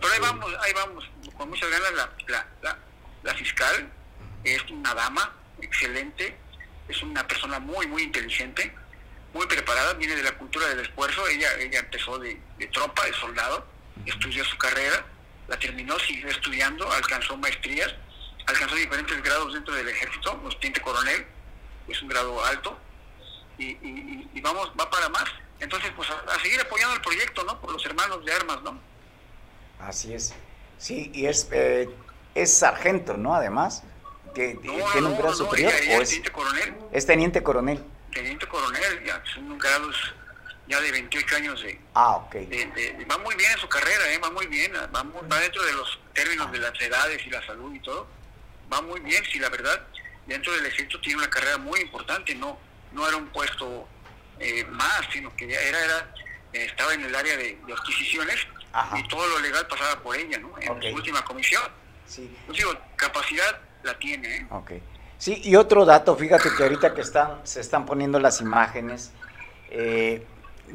[0.00, 2.78] Pero ahí vamos, ahí vamos, con muchas ganas la, la, la,
[3.22, 3.90] la fiscal
[4.44, 6.36] es una dama excelente,
[6.88, 8.72] es una persona muy, muy inteligente,
[9.32, 12.40] muy preparada, viene de la cultura del esfuerzo, ella, ella empezó de,
[12.72, 13.66] tropa, de soldado,
[14.06, 15.04] estudió su carrera,
[15.48, 17.94] la terminó, siguió estudiando, alcanzó maestrías,
[18.50, 21.26] alcanzó diferentes grados dentro del ejército, los teniente coronel,
[21.88, 22.78] es un grado alto,
[23.58, 23.76] y,
[24.34, 25.24] y, vamos, va para más.
[25.58, 27.60] Entonces, pues a, seguir apoyando el proyecto, ¿no?
[27.60, 28.80] Por los hermanos de armas, ¿no?
[29.78, 30.34] Así es.
[30.78, 31.90] Sí, y es, eh,
[32.34, 33.34] es sargento, ¿no?
[33.34, 33.82] Además
[34.34, 36.74] que tiene un grado superior o es teniente coronel.
[36.92, 37.84] Es teniente coronel.
[38.12, 40.14] Teniente coronel, ya son grados
[40.70, 42.36] ya de 28 años de, ah, ok.
[43.10, 44.18] va muy bien en su carrera, ¿eh?
[44.18, 47.74] va muy bien, va, va dentro de los términos de las edades y la salud
[47.74, 48.06] y todo,
[48.72, 49.86] va muy bien, sí, la verdad,
[50.26, 52.58] dentro del ejército tiene una carrera muy importante, no
[52.92, 53.86] no era un puesto
[54.38, 56.14] eh, más, sino que ya era, era
[56.52, 58.36] eh, estaba en el área de, adquisiciones
[58.96, 60.52] y todo lo legal pasaba por ella, ¿no?
[60.60, 61.62] En su última comisión.
[62.06, 62.36] Sí.
[62.46, 64.36] Pues digo, capacidad la tiene.
[64.36, 64.46] ¿eh?
[64.50, 64.82] Okay.
[65.18, 69.12] Sí, y otro dato, fíjate que ahorita que están, se están poniendo las imágenes,
[69.70, 70.24] eh,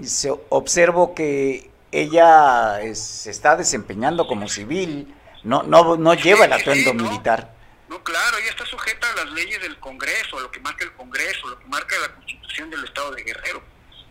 [0.04, 6.94] se, observo que ella se está desempeñando como civil, no, no, no lleva el atuendo
[6.94, 7.55] militar.
[7.88, 10.94] No, claro, ella está sujeta a las leyes del Congreso, a lo que marca el
[10.94, 13.64] Congreso, lo que marca la Constitución del Estado de Guerrero.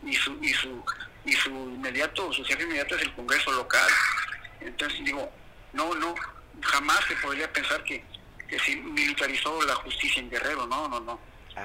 [0.04, 0.84] Y su, y su,
[1.24, 3.90] y su inmediato, su jefe inmediato es el Congreso local.
[4.60, 5.32] Entonces digo,
[5.72, 6.14] no, no,
[6.62, 8.04] jamás se podría pensar que
[8.48, 11.20] que se militarizó la justicia en Guerrero, no, no, no.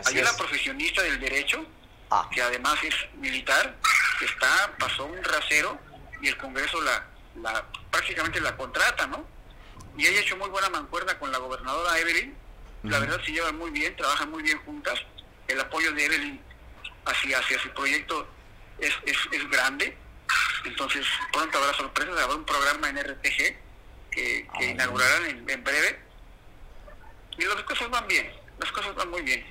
[0.05, 1.65] Hay una profesionista del derecho,
[2.11, 2.29] ah.
[2.31, 3.75] que además es militar,
[4.19, 5.79] que está, pasó un rasero
[6.21, 7.05] y el Congreso la,
[7.41, 9.25] la prácticamente la contrata, ¿no?
[9.99, 12.33] Y ella ha hecho muy buena mancuerna con la gobernadora Evelyn,
[12.83, 14.97] la verdad se llevan muy bien, trabajan muy bien juntas,
[15.49, 16.39] el apoyo de Evelyn
[17.05, 18.25] hacia, hacia su proyecto
[18.79, 19.97] es, es, es grande,
[20.63, 23.57] entonces pronto habrá sorpresas, habrá un programa en RTG
[24.09, 25.99] que, que inaugurarán en, en breve.
[27.37, 29.45] Y las cosas van bien, las cosas van muy bien.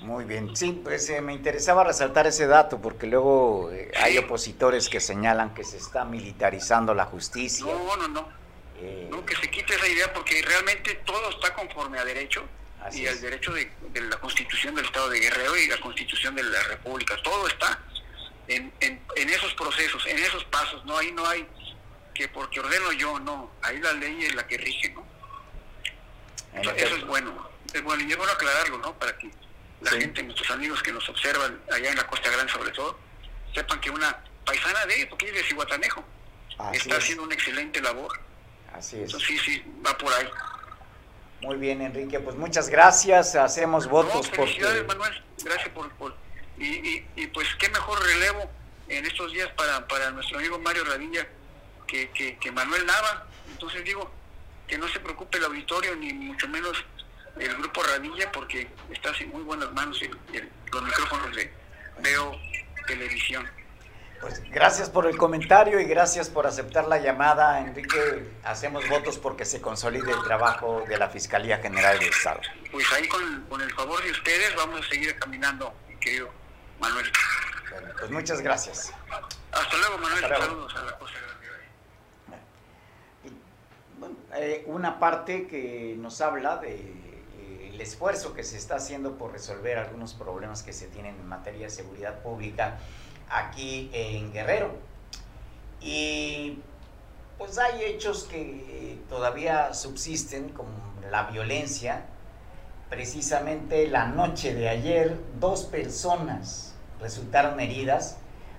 [0.00, 4.88] Muy bien, sí, pues eh, me interesaba resaltar ese dato porque luego eh, hay opositores
[4.88, 7.66] que señalan que se está militarizando la justicia.
[7.66, 8.37] No, no, no.
[8.80, 12.46] Eh, no, que se quite esa idea porque realmente todo está conforme a derecho
[12.92, 16.62] y al derecho de, la constitución del Estado de Guerrero y la constitución de la
[16.64, 17.16] República.
[17.22, 17.80] Todo está
[18.46, 20.84] en, en, en esos procesos, en esos pasos.
[20.84, 21.46] No, ahí no hay
[22.18, 23.52] que porque ordeno yo, no.
[23.62, 25.06] Ahí la ley es la que rige, ¿no?
[26.54, 28.98] Eso, es bueno, es bueno y es bueno aclararlo, ¿no?
[28.98, 29.30] Para que
[29.80, 32.98] la gente, nuestros amigos que nos observan allá en la Costa Grande sobre todo,
[33.54, 36.04] sepan que una paisana de porque es de Cihuatanejo,
[36.72, 38.18] está haciendo una excelente labor.
[38.78, 39.10] Así es.
[39.10, 40.28] sí, sí, va por ahí.
[41.40, 44.28] Muy bien, Enrique, pues muchas gracias, hacemos votos.
[44.28, 45.90] No, felicidades, Manuel, gracias por...
[45.92, 46.14] por
[46.58, 48.50] y, y, pues qué mejor relevo
[48.88, 51.28] en estos días para, para nuestro amigo Mario Radilla
[51.86, 53.26] que, que, que Manuel Nava.
[53.48, 54.10] Entonces digo,
[54.68, 56.84] que no se preocupe el auditorio ni mucho menos
[57.38, 60.00] el grupo Radilla porque está en muy buenas manos
[60.72, 61.50] los micrófonos de
[62.00, 62.36] Veo
[62.86, 63.48] Televisión.
[64.20, 68.28] Pues gracias por el comentario y gracias por aceptar la llamada, Enrique.
[68.44, 72.40] Hacemos votos porque se consolide el trabajo de la Fiscalía General del Estado.
[72.72, 76.30] Pues ahí con, con el favor de ustedes vamos a seguir caminando, querido
[76.80, 77.10] Manuel.
[77.98, 78.92] pues muchas gracias.
[79.52, 80.20] Hasta luego, Manuel.
[80.20, 81.14] Saludos a la cosa.
[84.36, 89.32] Eh, una parte que nos habla de eh, el esfuerzo que se está haciendo por
[89.32, 92.78] resolver algunos problemas que se tienen en materia de seguridad pública
[93.30, 94.72] aquí en Guerrero.
[95.80, 96.58] Y
[97.38, 100.70] pues hay hechos que todavía subsisten, como
[101.10, 102.04] la violencia,
[102.90, 108.16] precisamente la noche de ayer, dos personas resultaron heridas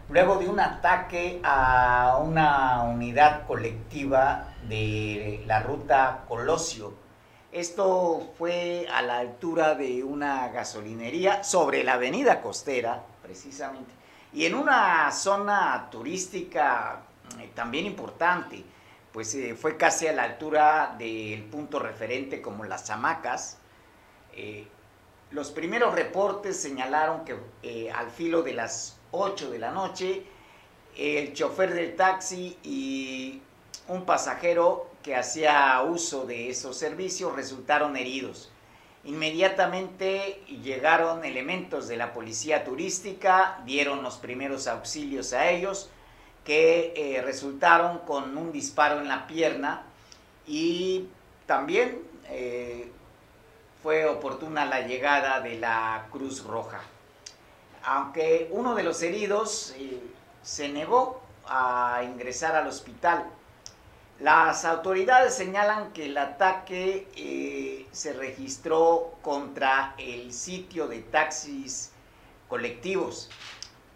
[0.09, 6.93] luego de un ataque a una unidad colectiva de la ruta Colosio.
[7.51, 13.91] Esto fue a la altura de una gasolinería sobre la avenida costera, precisamente,
[14.33, 17.01] y en una zona turística
[17.39, 18.63] eh, también importante,
[19.11, 23.57] pues eh, fue casi a la altura del punto referente como las hamacas.
[24.33, 24.67] Eh,
[25.31, 30.23] los primeros reportes señalaron que al filo de las 8 de la noche,
[30.97, 33.41] el chofer del taxi y
[33.87, 38.51] un pasajero que hacía uso de esos servicios resultaron heridos.
[39.09, 45.89] Inmediatamente llegaron elementos de la policía turística, dieron los primeros auxilios a ellos,
[46.45, 49.81] que eh, resultaron con un disparo en la pierna
[50.45, 51.07] y
[51.47, 52.91] también eh,
[53.81, 56.79] fue oportuna la llegada de la Cruz Roja.
[57.83, 60.03] Aunque uno de los heridos eh,
[60.43, 63.25] se negó a ingresar al hospital,
[64.19, 71.91] las autoridades señalan que el ataque eh, se registró contra el sitio de taxis
[72.49, 73.29] colectivos,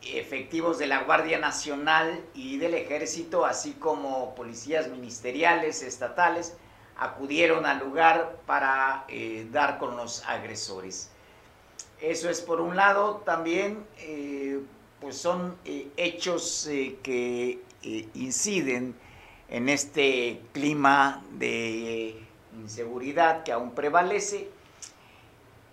[0.01, 6.55] efectivos de la Guardia Nacional y del Ejército, así como policías ministeriales, estatales,
[6.97, 11.09] acudieron al lugar para eh, dar con los agresores.
[11.99, 14.61] Eso es por un lado, también eh,
[15.01, 15.57] pues son
[15.97, 16.69] hechos
[17.03, 17.59] que
[18.13, 18.95] inciden
[19.53, 22.19] en este clima de
[22.55, 24.49] inseguridad que aún prevalece,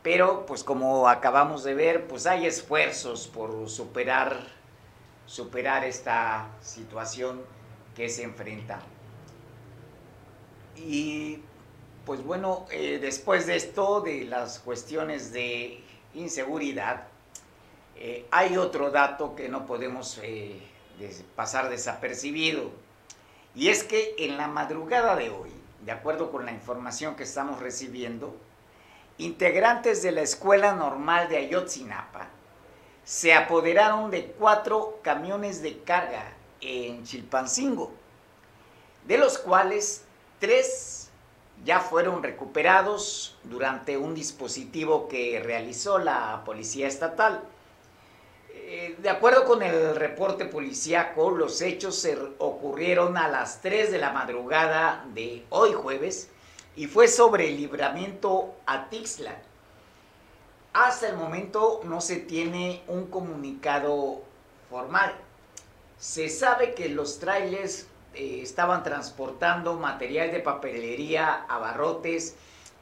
[0.03, 4.37] pero pues como acabamos de ver, pues hay esfuerzos por superar,
[5.25, 7.41] superar esta situación
[7.97, 8.83] que se enfrenta.
[10.77, 11.39] Y
[12.05, 17.05] pues bueno, eh, después de esto, de las cuestiones de inseguridad,
[17.97, 20.61] eh, hay otro dato que no podemos eh,
[21.35, 22.90] pasar desapercibido
[23.55, 25.51] y es que en la madrugada de hoy,
[25.85, 28.37] de acuerdo con la información que estamos recibiendo,
[29.19, 32.29] integrantes de la Escuela Normal de Ayotzinapa
[33.05, 37.93] se apoderaron de cuatro camiones de carga en Chilpancingo,
[39.07, 40.05] de los cuales
[40.39, 41.11] tres
[41.65, 47.43] ya fueron recuperados durante un dispositivo que realizó la Policía Estatal.
[48.73, 53.99] Eh, de acuerdo con el reporte policíaco, los hechos se ocurrieron a las 3 de
[53.99, 56.29] la madrugada de hoy jueves
[56.77, 59.35] y fue sobre el libramiento a Tixla.
[60.73, 64.23] Hasta el momento no se tiene un comunicado
[64.71, 65.17] formal.
[65.99, 72.37] Se sabe que los trailers eh, estaban transportando material de papelería, abarrotes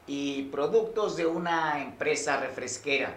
[0.05, 3.15] y productos de una empresa refresquera.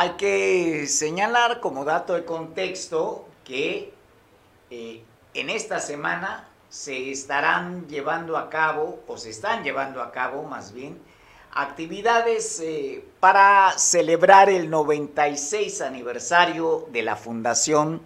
[0.00, 3.92] Hay que señalar como dato de contexto que
[4.70, 5.02] eh,
[5.34, 10.72] en esta semana se estarán llevando a cabo, o se están llevando a cabo más
[10.72, 11.02] bien,
[11.52, 18.00] actividades eh, para celebrar el 96 aniversario de la fundación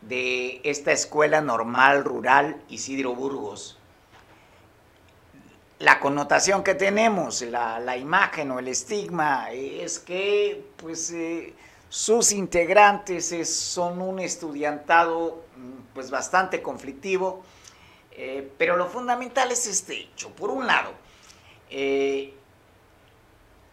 [0.00, 3.77] de esta Escuela Normal Rural Isidro Burgos
[5.78, 11.54] la connotación que tenemos, la, imagen o el estigma es que pues, eh,
[11.88, 17.44] sus integrantes son un estudiantado mm, pues, bastante conflictivo,
[18.10, 20.30] eh, pero lo fundamental es este hecho.
[20.30, 20.92] Por un lado,
[21.70, 22.34] eh,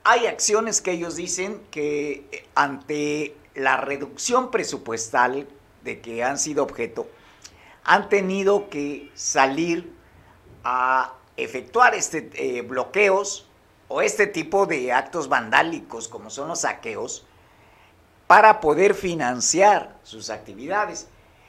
[0.04, 5.48] hay acciones que ellos dicen que ante la reducción presupuestal
[5.84, 7.08] de que han sido objeto,
[7.84, 9.92] han tenido que salir
[10.64, 13.48] a efectuar este eh, bloqueos
[13.88, 17.26] o este tipo de actos vandálicos como son los saqueos
[18.28, 21.08] para poder financiar sus actividades.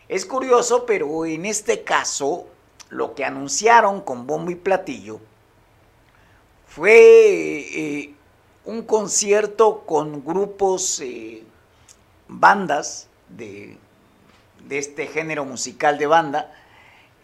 [0.09, 2.47] Es curioso, pero en este caso
[2.91, 5.21] lo que anunciaron con bombo y platillo
[6.67, 8.15] fue eh,
[8.65, 11.43] un concierto con grupos, eh,
[12.29, 13.79] bandas de,
[14.69, 16.53] de este género musical de banda,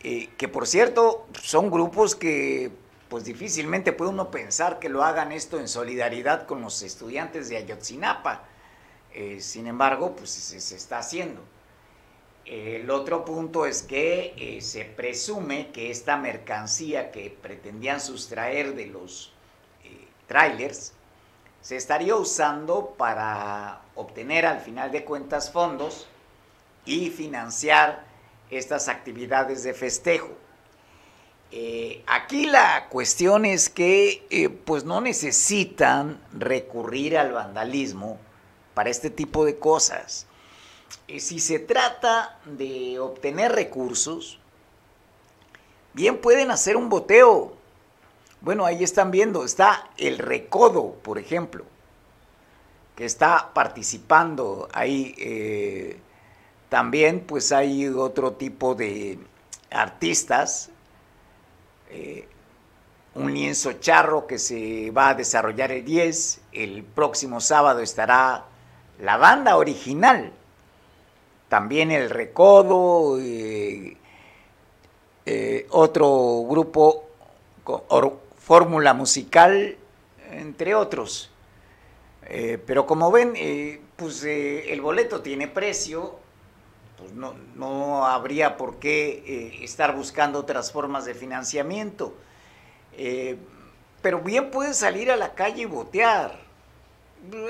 [0.05, 2.73] eh, que por cierto son grupos que
[3.09, 7.59] pues difícilmente puede uno pensar que lo hagan esto en solidaridad con los estudiantes de
[7.59, 8.45] Ayotzinapa.
[9.13, 11.43] Eh, sin embargo, pues se, está haciendo.
[12.47, 18.87] El otro punto es que eh, se presume que esta mercancía que pretendían sustraer de
[18.87, 19.33] los
[20.27, 20.95] trailers
[21.61, 26.09] se estaría usando para obtener al final de cuentas fondos
[26.85, 28.12] y financiar
[28.53, 30.29] estas actividades de festejo.
[31.51, 38.19] Eh, aquí la cuestión es que eh, pues no necesitan recurrir al vandalismo
[38.75, 40.27] para este tipo de cosas.
[41.09, 44.39] Eh, si se trata de obtener recursos,
[45.95, 47.55] bien pueden hacer un boteo.
[48.41, 51.65] Bueno, ahí están viendo, está el Recodo, por ejemplo,
[52.97, 56.01] que está participando ahí.
[56.73, 59.19] También pues hay otro tipo de
[59.71, 60.71] artistas
[61.91, 62.27] eh,
[63.15, 66.41] un lienzo charro que se va a desarrollar el 10.
[66.53, 68.47] El próximo sábado estará
[69.01, 70.33] la banda original.
[71.51, 73.99] También el Recodo, eh,
[75.27, 77.05] eh, otro grupo,
[78.39, 79.77] fórmula musical,
[80.31, 81.29] entre otros.
[82.67, 83.35] pero como ven,
[83.95, 86.23] pues el boleto tiene precio,
[87.03, 87.15] pues
[87.57, 92.15] no, habría por qué eh, estar buscando otras formas de financiamiento.
[92.93, 93.37] Eh,
[94.01, 96.39] pero bien puede salir a la calle y botear.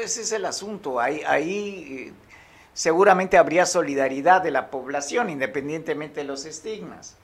[0.00, 1.00] Ese es el asunto.
[1.00, 2.12] Ahí, ahí eh,
[2.72, 7.16] seguramente habría solidaridad de la población, independientemente de los estigmas.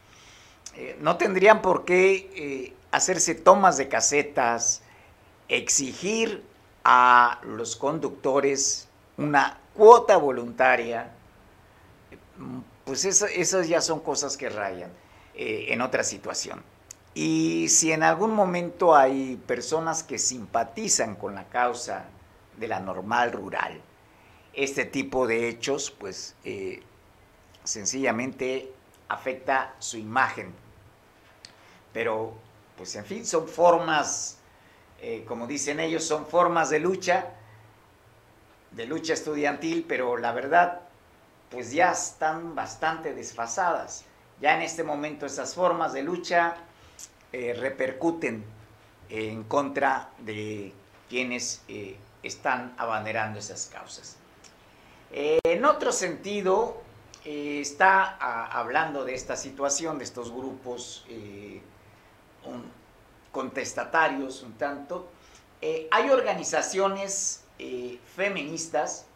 [1.01, 4.83] no tendrían por qué hacerse tomas de casetas,
[5.49, 6.43] exigir
[6.85, 11.13] a los conductores una cuota voluntaria
[12.85, 14.91] pues esas ya son cosas que rayan
[15.35, 16.63] eh, en otra situación.
[17.15, 22.05] Y si en algún momento hay personas que simpatizan con la causa
[22.57, 23.81] de la normal rural,
[24.53, 26.83] este tipo de hechos, pues eh,
[27.65, 28.73] sencillamente
[29.09, 30.53] afecta su imagen.
[31.93, 32.35] Pero,
[32.77, 34.39] pues en fin, son formas,
[35.01, 37.27] eh, como dicen ellos, son formas de lucha,
[38.71, 40.88] de lucha estudiantil, pero la verdad
[41.51, 44.05] pues ya están bastante desfasadas.
[44.41, 46.57] Ya en este momento esas formas de lucha
[47.33, 48.45] eh, repercuten
[49.09, 50.73] en contra de
[51.09, 54.17] quienes eh, están abanderando esas causas.
[55.11, 56.83] Eh, en otro sentido,
[57.25, 61.05] está hablando de esta situación, de estos grupos
[63.31, 65.11] contestatarios un tanto.
[65.61, 67.45] hay organizaciones
[68.17, 69.08] feministas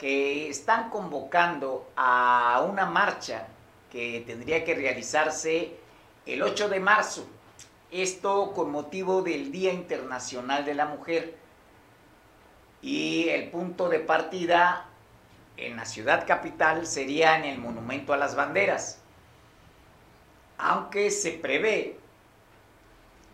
[0.00, 3.48] que están convocando a una marcha
[3.92, 5.76] que tendría que realizarse
[6.24, 7.28] el 8 de marzo.
[7.90, 11.36] Esto con motivo del Día Internacional de la Mujer.
[12.80, 14.86] Y el punto de partida
[15.58, 19.00] en la ciudad capital sería en el Monumento a las Banderas.
[20.56, 21.98] Aunque se prevé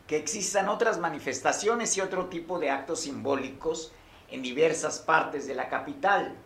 [0.09, 3.93] que existan otras manifestaciones y otro tipo de actos simbólicos
[4.33, 6.37] en diversas partes de la capital.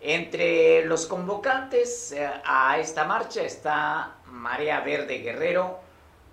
[0.00, 5.80] Entre los convocantes eh, a esta marcha está Marea Verde Guerrero,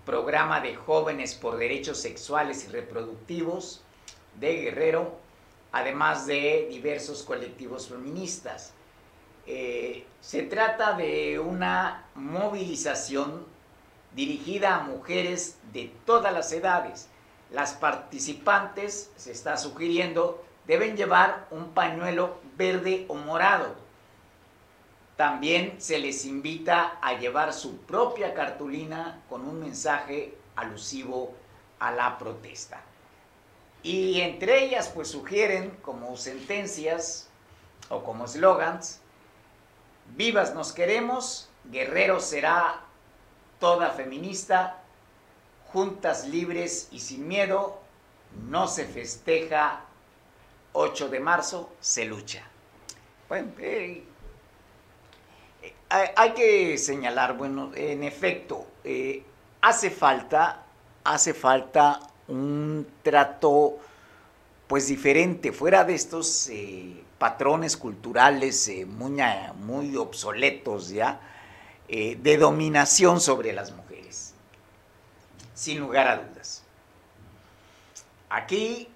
[0.06, 3.82] programa de jóvenes por derechos sexuales y reproductivos
[4.40, 5.16] de Guerrero,
[5.72, 8.74] además de diversos colectivos feministas.
[9.48, 13.48] Eh, se trata de una movilización
[14.16, 17.08] dirigida a mujeres de todas las edades.
[17.52, 23.76] Las participantes, se está sugiriendo, deben llevar un pañuelo verde o morado.
[25.16, 31.34] También se les invita a llevar su propia cartulina con un mensaje alusivo
[31.80, 32.82] a la protesta.
[33.82, 37.30] Y entre ellas pues sugieren como sentencias
[37.90, 39.00] o como slogans,
[40.18, 42.82] vivas nos queremos, guerrero será
[43.60, 44.82] toda feminista,
[45.72, 47.80] juntas libres y sin miedo,
[48.50, 49.85] no se festeja
[50.76, 52.44] 8 de marzo se lucha.
[53.30, 54.04] Bueno, eh,
[55.64, 59.24] eh, hay que señalar, bueno, en efecto, eh,
[59.62, 60.64] hace falta,
[61.04, 63.78] hace falta un trato
[64.68, 66.50] pues diferente, fuera de estos
[67.20, 69.22] patrones culturales muy,
[69.56, 71.20] muy, obsoletos ya,
[71.88, 74.34] de dominación sobre las mujeres,
[75.54, 76.64] sin lugar a dudas.
[78.28, 78.90] Aquí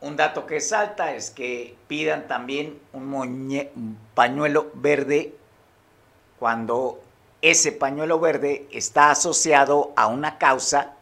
[0.00, 5.34] un dato que salta es que pidan también un, pañuelo verde
[6.38, 7.00] cuando
[7.42, 10.94] ese pañuelo verde está asociado a una causa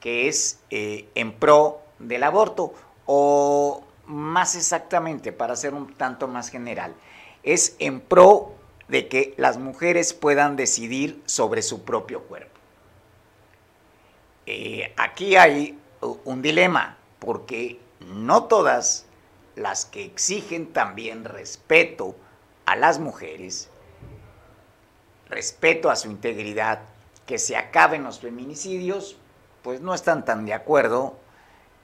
[0.00, 2.74] que es eh, en pro del aborto
[3.06, 6.94] o más exactamente, para ser un tanto más general,
[7.42, 8.52] es en pro
[8.88, 12.50] de que las mujeres puedan decidir sobre su propio cuerpo.
[14.46, 15.78] Eh, aquí hay
[16.24, 17.78] un dilema, porque
[18.08, 19.06] no todas
[19.56, 22.16] las que exigen también respeto
[22.66, 23.68] a las mujeres,
[25.28, 26.80] respeto a su integridad,
[27.26, 29.16] que se acaben los feminicidios,
[29.62, 31.16] pues no están tan de acuerdo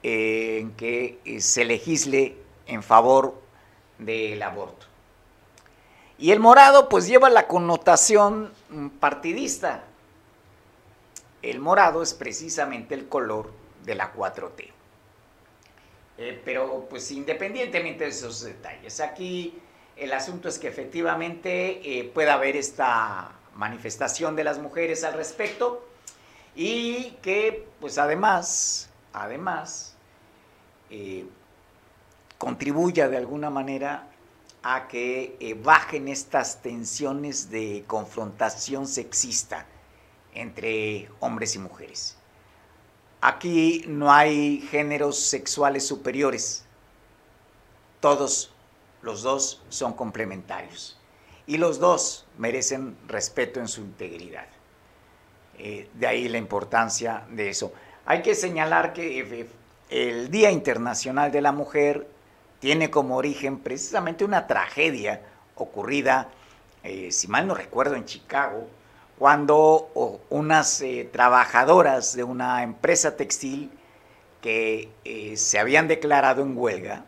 [0.03, 3.41] eh, en que eh, se legisle en favor
[3.97, 4.85] del aborto.
[6.17, 9.83] Y el morado pues lleva la connotación mm, partidista.
[11.41, 13.51] El morado es precisamente el color
[13.85, 14.78] de la 4T.
[16.21, 19.57] Eh, pero pues independientemente de esos detalles, aquí
[19.95, 25.87] el asunto es que efectivamente eh, pueda haber esta manifestación de las mujeres al respecto
[26.55, 29.95] y que pues además, además,
[30.89, 31.25] eh,
[32.37, 34.09] contribuya de alguna manera
[34.61, 39.65] a que eh, bajen estas tensiones de confrontación sexista
[40.33, 42.18] entre hombres y mujeres.
[43.21, 46.65] Aquí no hay géneros sexuales superiores.
[47.99, 48.53] Todos
[49.01, 50.97] los dos son complementarios.
[51.45, 54.47] Y los dos merecen respeto en su integridad.
[55.57, 57.73] Eh, de ahí la importancia de eso.
[58.05, 59.49] Hay que señalar que eh,
[59.89, 62.07] el Día Internacional de la Mujer
[62.59, 65.21] tiene como origen precisamente una tragedia
[65.55, 66.29] ocurrida,
[66.83, 68.67] eh, si mal no recuerdo, en Chicago,
[69.19, 73.69] cuando unas eh, trabajadoras de una empresa textil
[74.41, 77.03] que eh, se habían declarado en huelga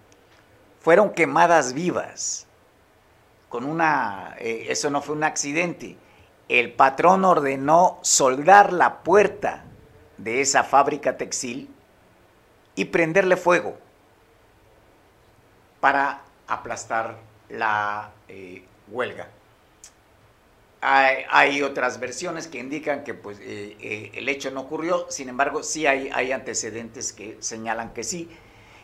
[0.81, 2.45] fueron quemadas vivas.
[3.47, 5.97] Con una, eso no fue un accidente.
[6.49, 9.63] El patrón ordenó soldar la puerta
[10.17, 11.73] de esa fábrica textil
[12.75, 13.77] y prenderle fuego
[15.79, 17.17] para aplastar
[17.49, 19.27] la eh, huelga.
[20.83, 25.61] Hay, otras versiones que indican que pues, eh, eh, el hecho no ocurrió, sin embargo
[25.61, 28.29] sí hay, hay antecedentes que señalan que sí.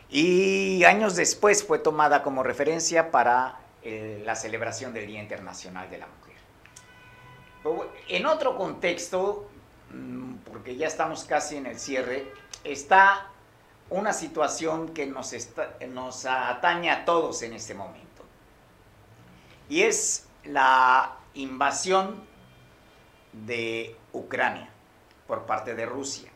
[0.08, 3.60] Y años después fue tomada como referencia para
[4.24, 6.28] la celebración del Día Internacional de la Mujer.
[8.08, 9.48] En otro contexto,
[9.92, 12.32] mm, porque ya estamos casi en el cierre,
[12.64, 13.30] está
[13.90, 15.34] una situación que nos,
[15.90, 18.06] nos atañe a todos en este momento.
[19.68, 22.22] Y es la invasión
[23.32, 24.70] de Ucrania
[25.26, 26.30] por parte de Rusia.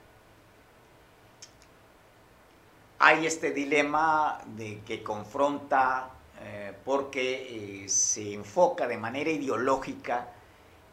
[2.99, 10.29] Hay este dilema de que confronta eh, porque eh, se enfoca de manera ideológica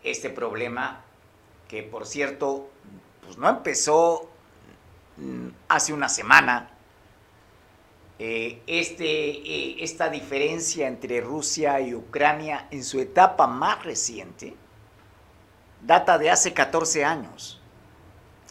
[0.03, 1.01] este problema
[1.67, 2.69] que por cierto
[3.25, 4.29] pues no empezó
[5.19, 6.69] Mm, hace una semana,
[8.19, 14.55] eh, este, eh, esta diferencia entre Rusia y Ucrania en su etapa más reciente
[15.81, 17.61] data de hace 14 años.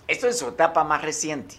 [0.06, 1.56] Esto es su etapa más reciente.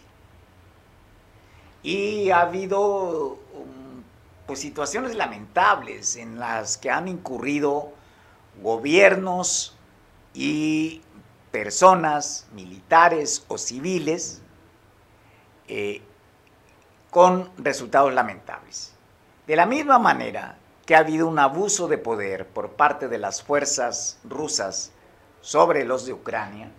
[1.84, 4.04] Y ha habido um,
[4.48, 7.94] pues, situaciones lamentables en las que han incurrido
[8.62, 9.78] gobiernos
[10.34, 11.02] y
[11.52, 14.42] personas militares o civiles
[15.68, 16.02] eh,
[17.10, 18.94] con resultados lamentables.
[19.48, 23.44] De la misma manera que ha habido un abuso de poder por parte de las
[23.44, 24.92] fuerzas rusas
[25.42, 26.72] sobre los de Ucrania,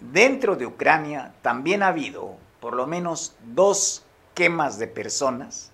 [0.00, 5.70] dentro de Ucrania también ha habido por lo menos dos quemas de personas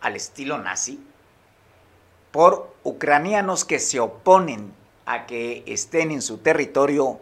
[0.00, 1.04] al estilo nazi
[2.30, 7.20] por ucranianos que se oponen a que estén en su territorio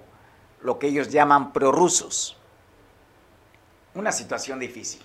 [0.63, 2.37] lo que ellos llaman prorrusos
[3.95, 5.03] una situación difícil.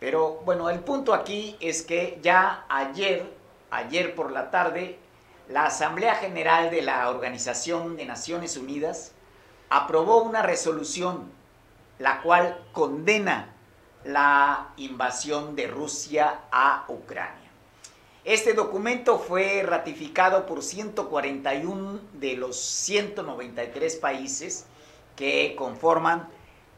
[0.00, 3.30] Pero bueno, el punto aquí es que ya ayer,
[3.70, 4.98] ayer por la tarde,
[5.48, 9.12] la Asamblea General de la Organización de Naciones Unidas
[9.68, 11.30] aprobó una resolución
[11.98, 13.52] la cual condena
[14.04, 17.50] la invasión de Rusia a Ucrania.
[18.24, 24.66] Este documento fue ratificado por 141 de los 193 países
[25.14, 26.28] que conforman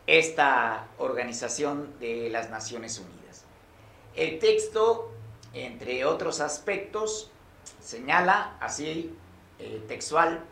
[0.07, 3.45] esta organización de las Naciones Unidas.
[4.15, 5.11] El texto,
[5.55, 7.31] entre otros aspectos,
[7.81, 9.15] señala así
[9.59, 10.45] eh, textual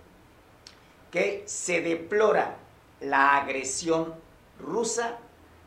[1.11, 2.57] que se deplora
[3.01, 4.15] la agresión
[4.59, 5.19] rusa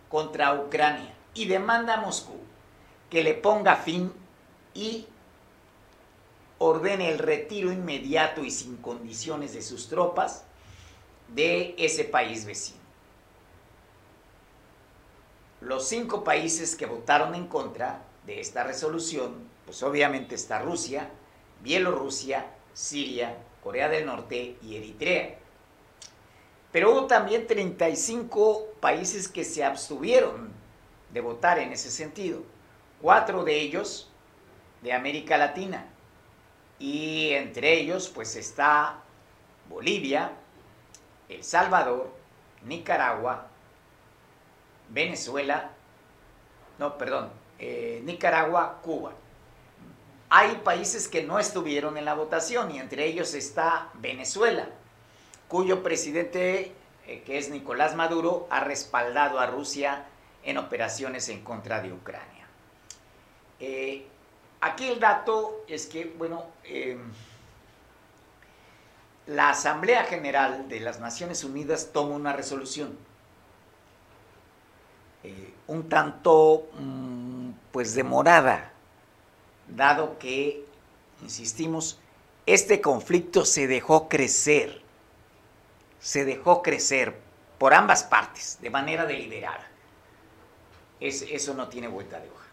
[0.10, 2.38] contra Ucrania y demanda a Moscú
[3.10, 4.14] que le ponga fin
[4.74, 5.06] y
[6.58, 10.46] ordene el retiro inmediato y sin condiciones de sus tropas
[11.28, 12.83] de ese país vecino
[15.64, 21.10] los cinco países que votaron en contra de esta resolución, pues obviamente está Rusia,
[21.62, 25.36] Bielorrusia, Siria, Corea del Norte y Eritrea.
[26.74, 30.52] Pero hubo también 35 países que se abstuvieron
[31.14, 32.42] de votar en ese sentido.
[33.02, 34.12] Cuatro de ellos
[34.82, 35.86] de América Latina.
[36.78, 39.00] Y entre ellos pues está
[39.70, 40.32] Bolivia,
[41.30, 42.12] El Salvador,
[42.66, 43.48] Nicaragua,
[44.94, 45.72] Venezuela,
[46.78, 49.14] no, perdón, eh, Nicaragua, Cuba.
[50.30, 54.68] Hay países que no estuvieron en la votación y entre ellos está Venezuela,
[55.48, 56.72] cuyo presidente,
[57.08, 60.06] eh, que es Nicolás Maduro, ha respaldado a Rusia
[60.44, 62.48] en operaciones en contra de Ucrania.
[63.60, 64.06] Eh,
[64.62, 67.12] aquí el dato es que, bueno, em,
[69.26, 72.98] la Asamblea General de las Naciones Unidas toma una resolución
[75.24, 78.72] eh, un tanto mm, pues demorada,
[79.68, 80.66] dado que,
[81.22, 82.00] insistimos,
[82.46, 84.82] este conflicto se dejó crecer,
[86.00, 87.18] se dejó crecer
[87.58, 89.68] por ambas partes, de manera deliberada.
[91.00, 92.48] eso no tiene vuelta de hoja.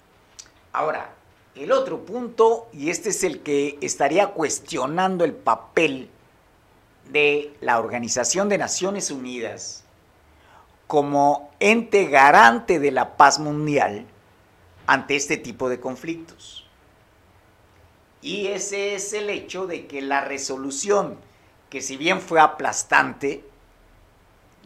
[0.72, 1.12] Ahora,
[1.56, 6.08] el otro punto, y este es el que estaría cuestionando el papel
[7.10, 9.84] de la Organización de Naciones Unidas
[10.90, 14.06] como ente garante de la paz mundial
[14.88, 16.66] ante este tipo de conflictos.
[18.20, 21.16] Y ese es el hecho de que la resolución,
[21.68, 23.44] que si bien fue aplastante,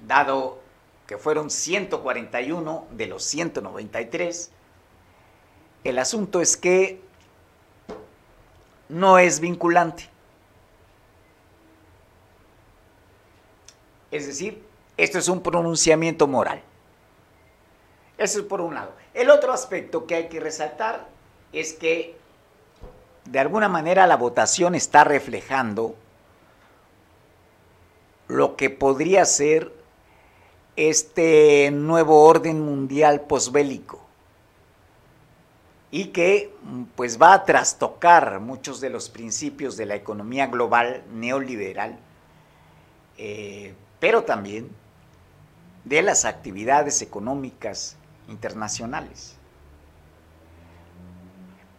[0.06, 0.60] dado
[1.06, 4.50] que fueron 141 de los 193,
[5.84, 7.02] el asunto es que
[8.88, 10.08] no es vinculante.
[14.10, 16.62] Es decir, esto es un pronunciamiento moral.
[18.16, 18.92] Eso es por un lado.
[19.12, 21.08] El otro aspecto que hay que resaltar
[21.52, 22.16] es que
[23.24, 25.94] de alguna manera la votación está reflejando
[28.28, 29.72] lo que podría ser
[30.76, 34.00] este nuevo orden mundial posbélico
[35.90, 36.52] y que
[36.96, 41.98] pues va a trastocar muchos de los principios de la economía global neoliberal,
[43.16, 44.70] eh, pero también
[45.84, 47.96] de las actividades económicas
[48.28, 49.36] internacionales.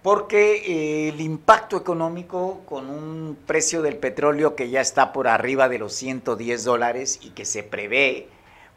[0.04, 5.68] Porque eh, el impacto económico con un precio del petróleo que ya está por arriba
[5.68, 8.28] de los 110 dólares y que se prevé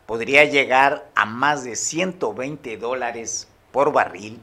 [0.07, 4.41] podría llegar a más de 120 dólares por barril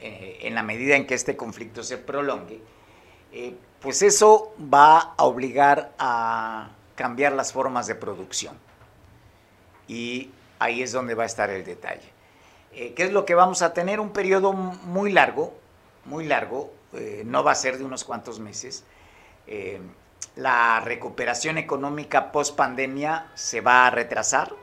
[0.00, 2.60] eh, en, la medida en que este conflicto se prolongue,
[3.32, 8.56] eh, pues eso va a obligar a cambiar las formas de producción
[9.88, 12.12] y ahí es donde va a estar el detalle.
[12.72, 13.98] Eh, ¿Qué es lo que vamos a tener?
[13.98, 15.54] Un periodo muy largo,
[16.04, 18.84] muy largo, eh, no va a ser de unos cuantos meses.
[19.46, 19.80] Eh,
[20.36, 24.54] la recuperación económica post pandemia se va a retrasar,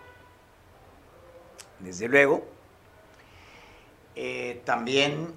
[1.80, 2.46] desde luego.
[4.64, 5.34] también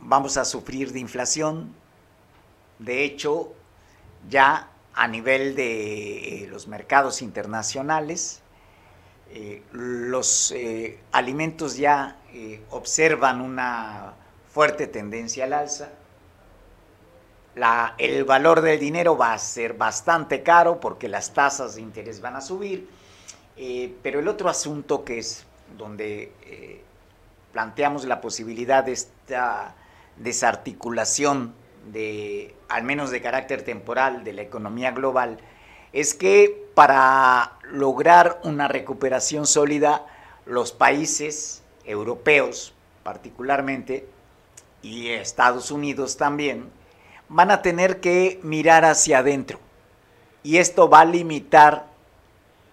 [0.00, 1.74] vamos a sufrir de inflación.
[2.78, 3.52] De hecho,
[4.28, 8.37] ya a nivel de los mercados internacionales,
[9.30, 14.14] eh, los eh, alimentos ya eh, observan una
[14.50, 15.90] fuerte tendencia al alza.
[17.98, 22.36] el valor del dinero va a ser bastante caro porque las tasas de interés van
[22.36, 22.88] a subir.
[24.02, 25.44] pero el otro asunto que es
[25.76, 26.32] donde
[27.52, 29.74] planteamos la posibilidad de esta
[30.16, 31.54] desarticulación
[31.92, 35.38] de, al menos de carácter temporal, de la economía global,
[35.92, 40.06] es que para lograr una recuperación sólida,
[40.46, 42.72] los países europeos
[43.02, 44.08] particularmente
[44.80, 46.70] y Estados Unidos también
[47.28, 49.58] van a tener que mirar hacia adentro
[50.44, 51.86] y esto va a limitar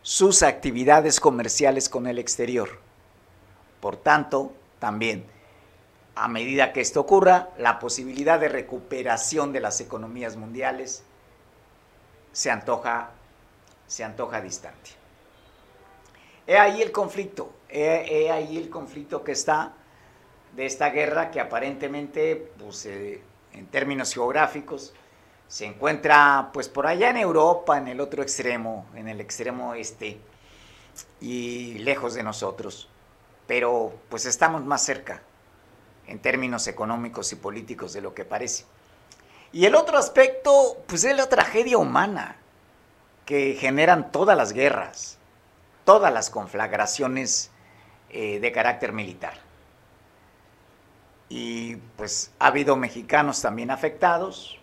[0.04, 2.78] sus actividades comerciales con el exterior.
[3.80, 5.26] Por tanto, también,
[6.14, 11.02] a medida que esto ocurra, la posibilidad de recuperación de las economías mundiales
[12.34, 13.10] se antoja,
[13.88, 14.92] se antoja distante.
[16.48, 19.74] He ahí el conflicto, he, ahí el conflicto que está
[20.56, 23.22] de esta guerra que aparentemente, pues, eh,
[23.54, 24.94] en términos geográficos,
[25.48, 30.20] se encuentra pues por allá en Europa, en el otro extremo, en el extremo este,
[31.22, 32.90] y lejos de nosotros.
[33.48, 35.22] Pero pues estamos más cerca
[36.08, 38.66] en términos económicos y políticos de lo que parece.
[39.52, 42.38] Y el otro aspecto, pues es la tragedia humana
[43.26, 45.18] que generan todas las guerras,
[45.84, 47.52] todas las conflagraciones
[48.10, 49.34] eh, de carácter militar.
[51.28, 54.60] Y pues ha habido mexicanos también afectados.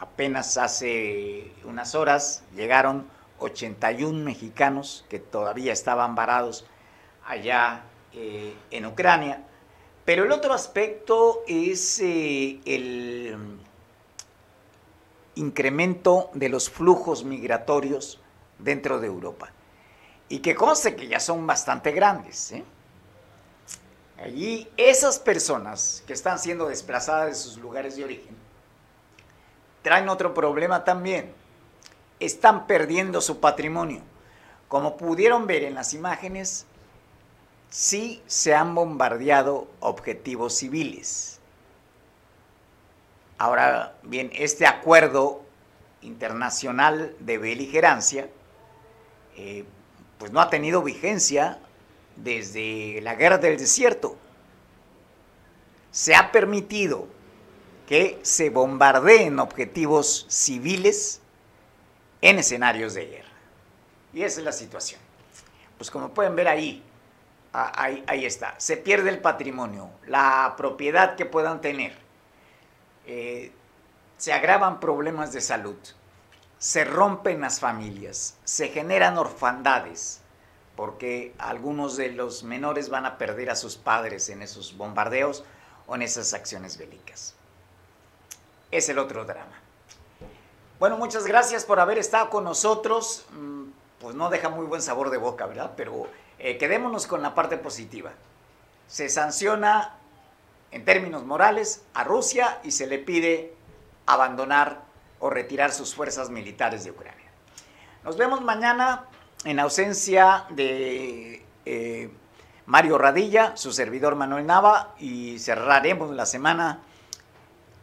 [0.00, 3.06] Apenas hace unas horas llegaron
[3.38, 6.66] 81 mexicanos que todavía estaban varados
[7.24, 9.44] allá eh, en Ucrania.
[10.04, 13.60] Pero el otro aspecto es eh, el
[15.34, 18.20] incremento de los flujos migratorios
[18.58, 19.50] dentro de Europa.
[20.28, 22.52] Y que conste que ya son bastante grandes.
[22.52, 22.64] ¿eh?
[24.18, 28.36] Allí esas personas que están siendo desplazadas de sus lugares de origen
[29.82, 31.34] traen otro problema también.
[32.20, 34.00] Están perdiendo su patrimonio.
[34.68, 36.66] Como pudieron ver en las imágenes,
[37.68, 41.40] sí se han bombardeado objetivos civiles.
[43.42, 45.42] Ahora bien, este acuerdo
[46.00, 48.28] internacional de beligerancia,
[49.36, 49.64] eh,
[50.18, 51.58] pues no ha tenido vigencia
[52.14, 54.16] desde la guerra del desierto.
[55.90, 57.08] Se ha permitido
[57.88, 61.20] que se bombardeen objetivos civiles
[62.20, 63.32] en escenarios de guerra.
[64.12, 65.00] Y esa es la situación.
[65.78, 66.80] Pues como pueden ver ahí,
[67.52, 72.01] ahí, ahí está, se pierde el patrimonio, la propiedad que puedan tener.
[73.06, 73.52] Eh,
[74.16, 75.76] se agravan problemas de salud,
[76.58, 80.20] se rompen las familias, se generan orfandades,
[80.76, 85.44] porque algunos de los menores van a perder a sus padres en esos bombardeos
[85.86, 87.34] o en esas acciones bélicas.
[88.70, 89.60] Es el otro drama.
[90.78, 93.26] Bueno, muchas gracias por haber estado con nosotros.
[93.30, 95.72] Mm, pues no deja muy buen sabor de boca, ¿verdad?
[95.76, 98.12] Pero eh, quedémonos con la parte positiva.
[98.88, 99.96] Se sanciona
[100.72, 103.54] en términos morales a Rusia y se le pide
[104.06, 104.82] abandonar
[105.20, 107.30] o retirar sus fuerzas militares de Ucrania.
[108.02, 109.04] Nos vemos mañana
[109.44, 112.10] en ausencia de eh,
[112.66, 116.80] Mario Radilla, su servidor Manuel Nava, y cerraremos la semana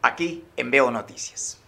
[0.01, 1.59] aquí en Veo Noticias.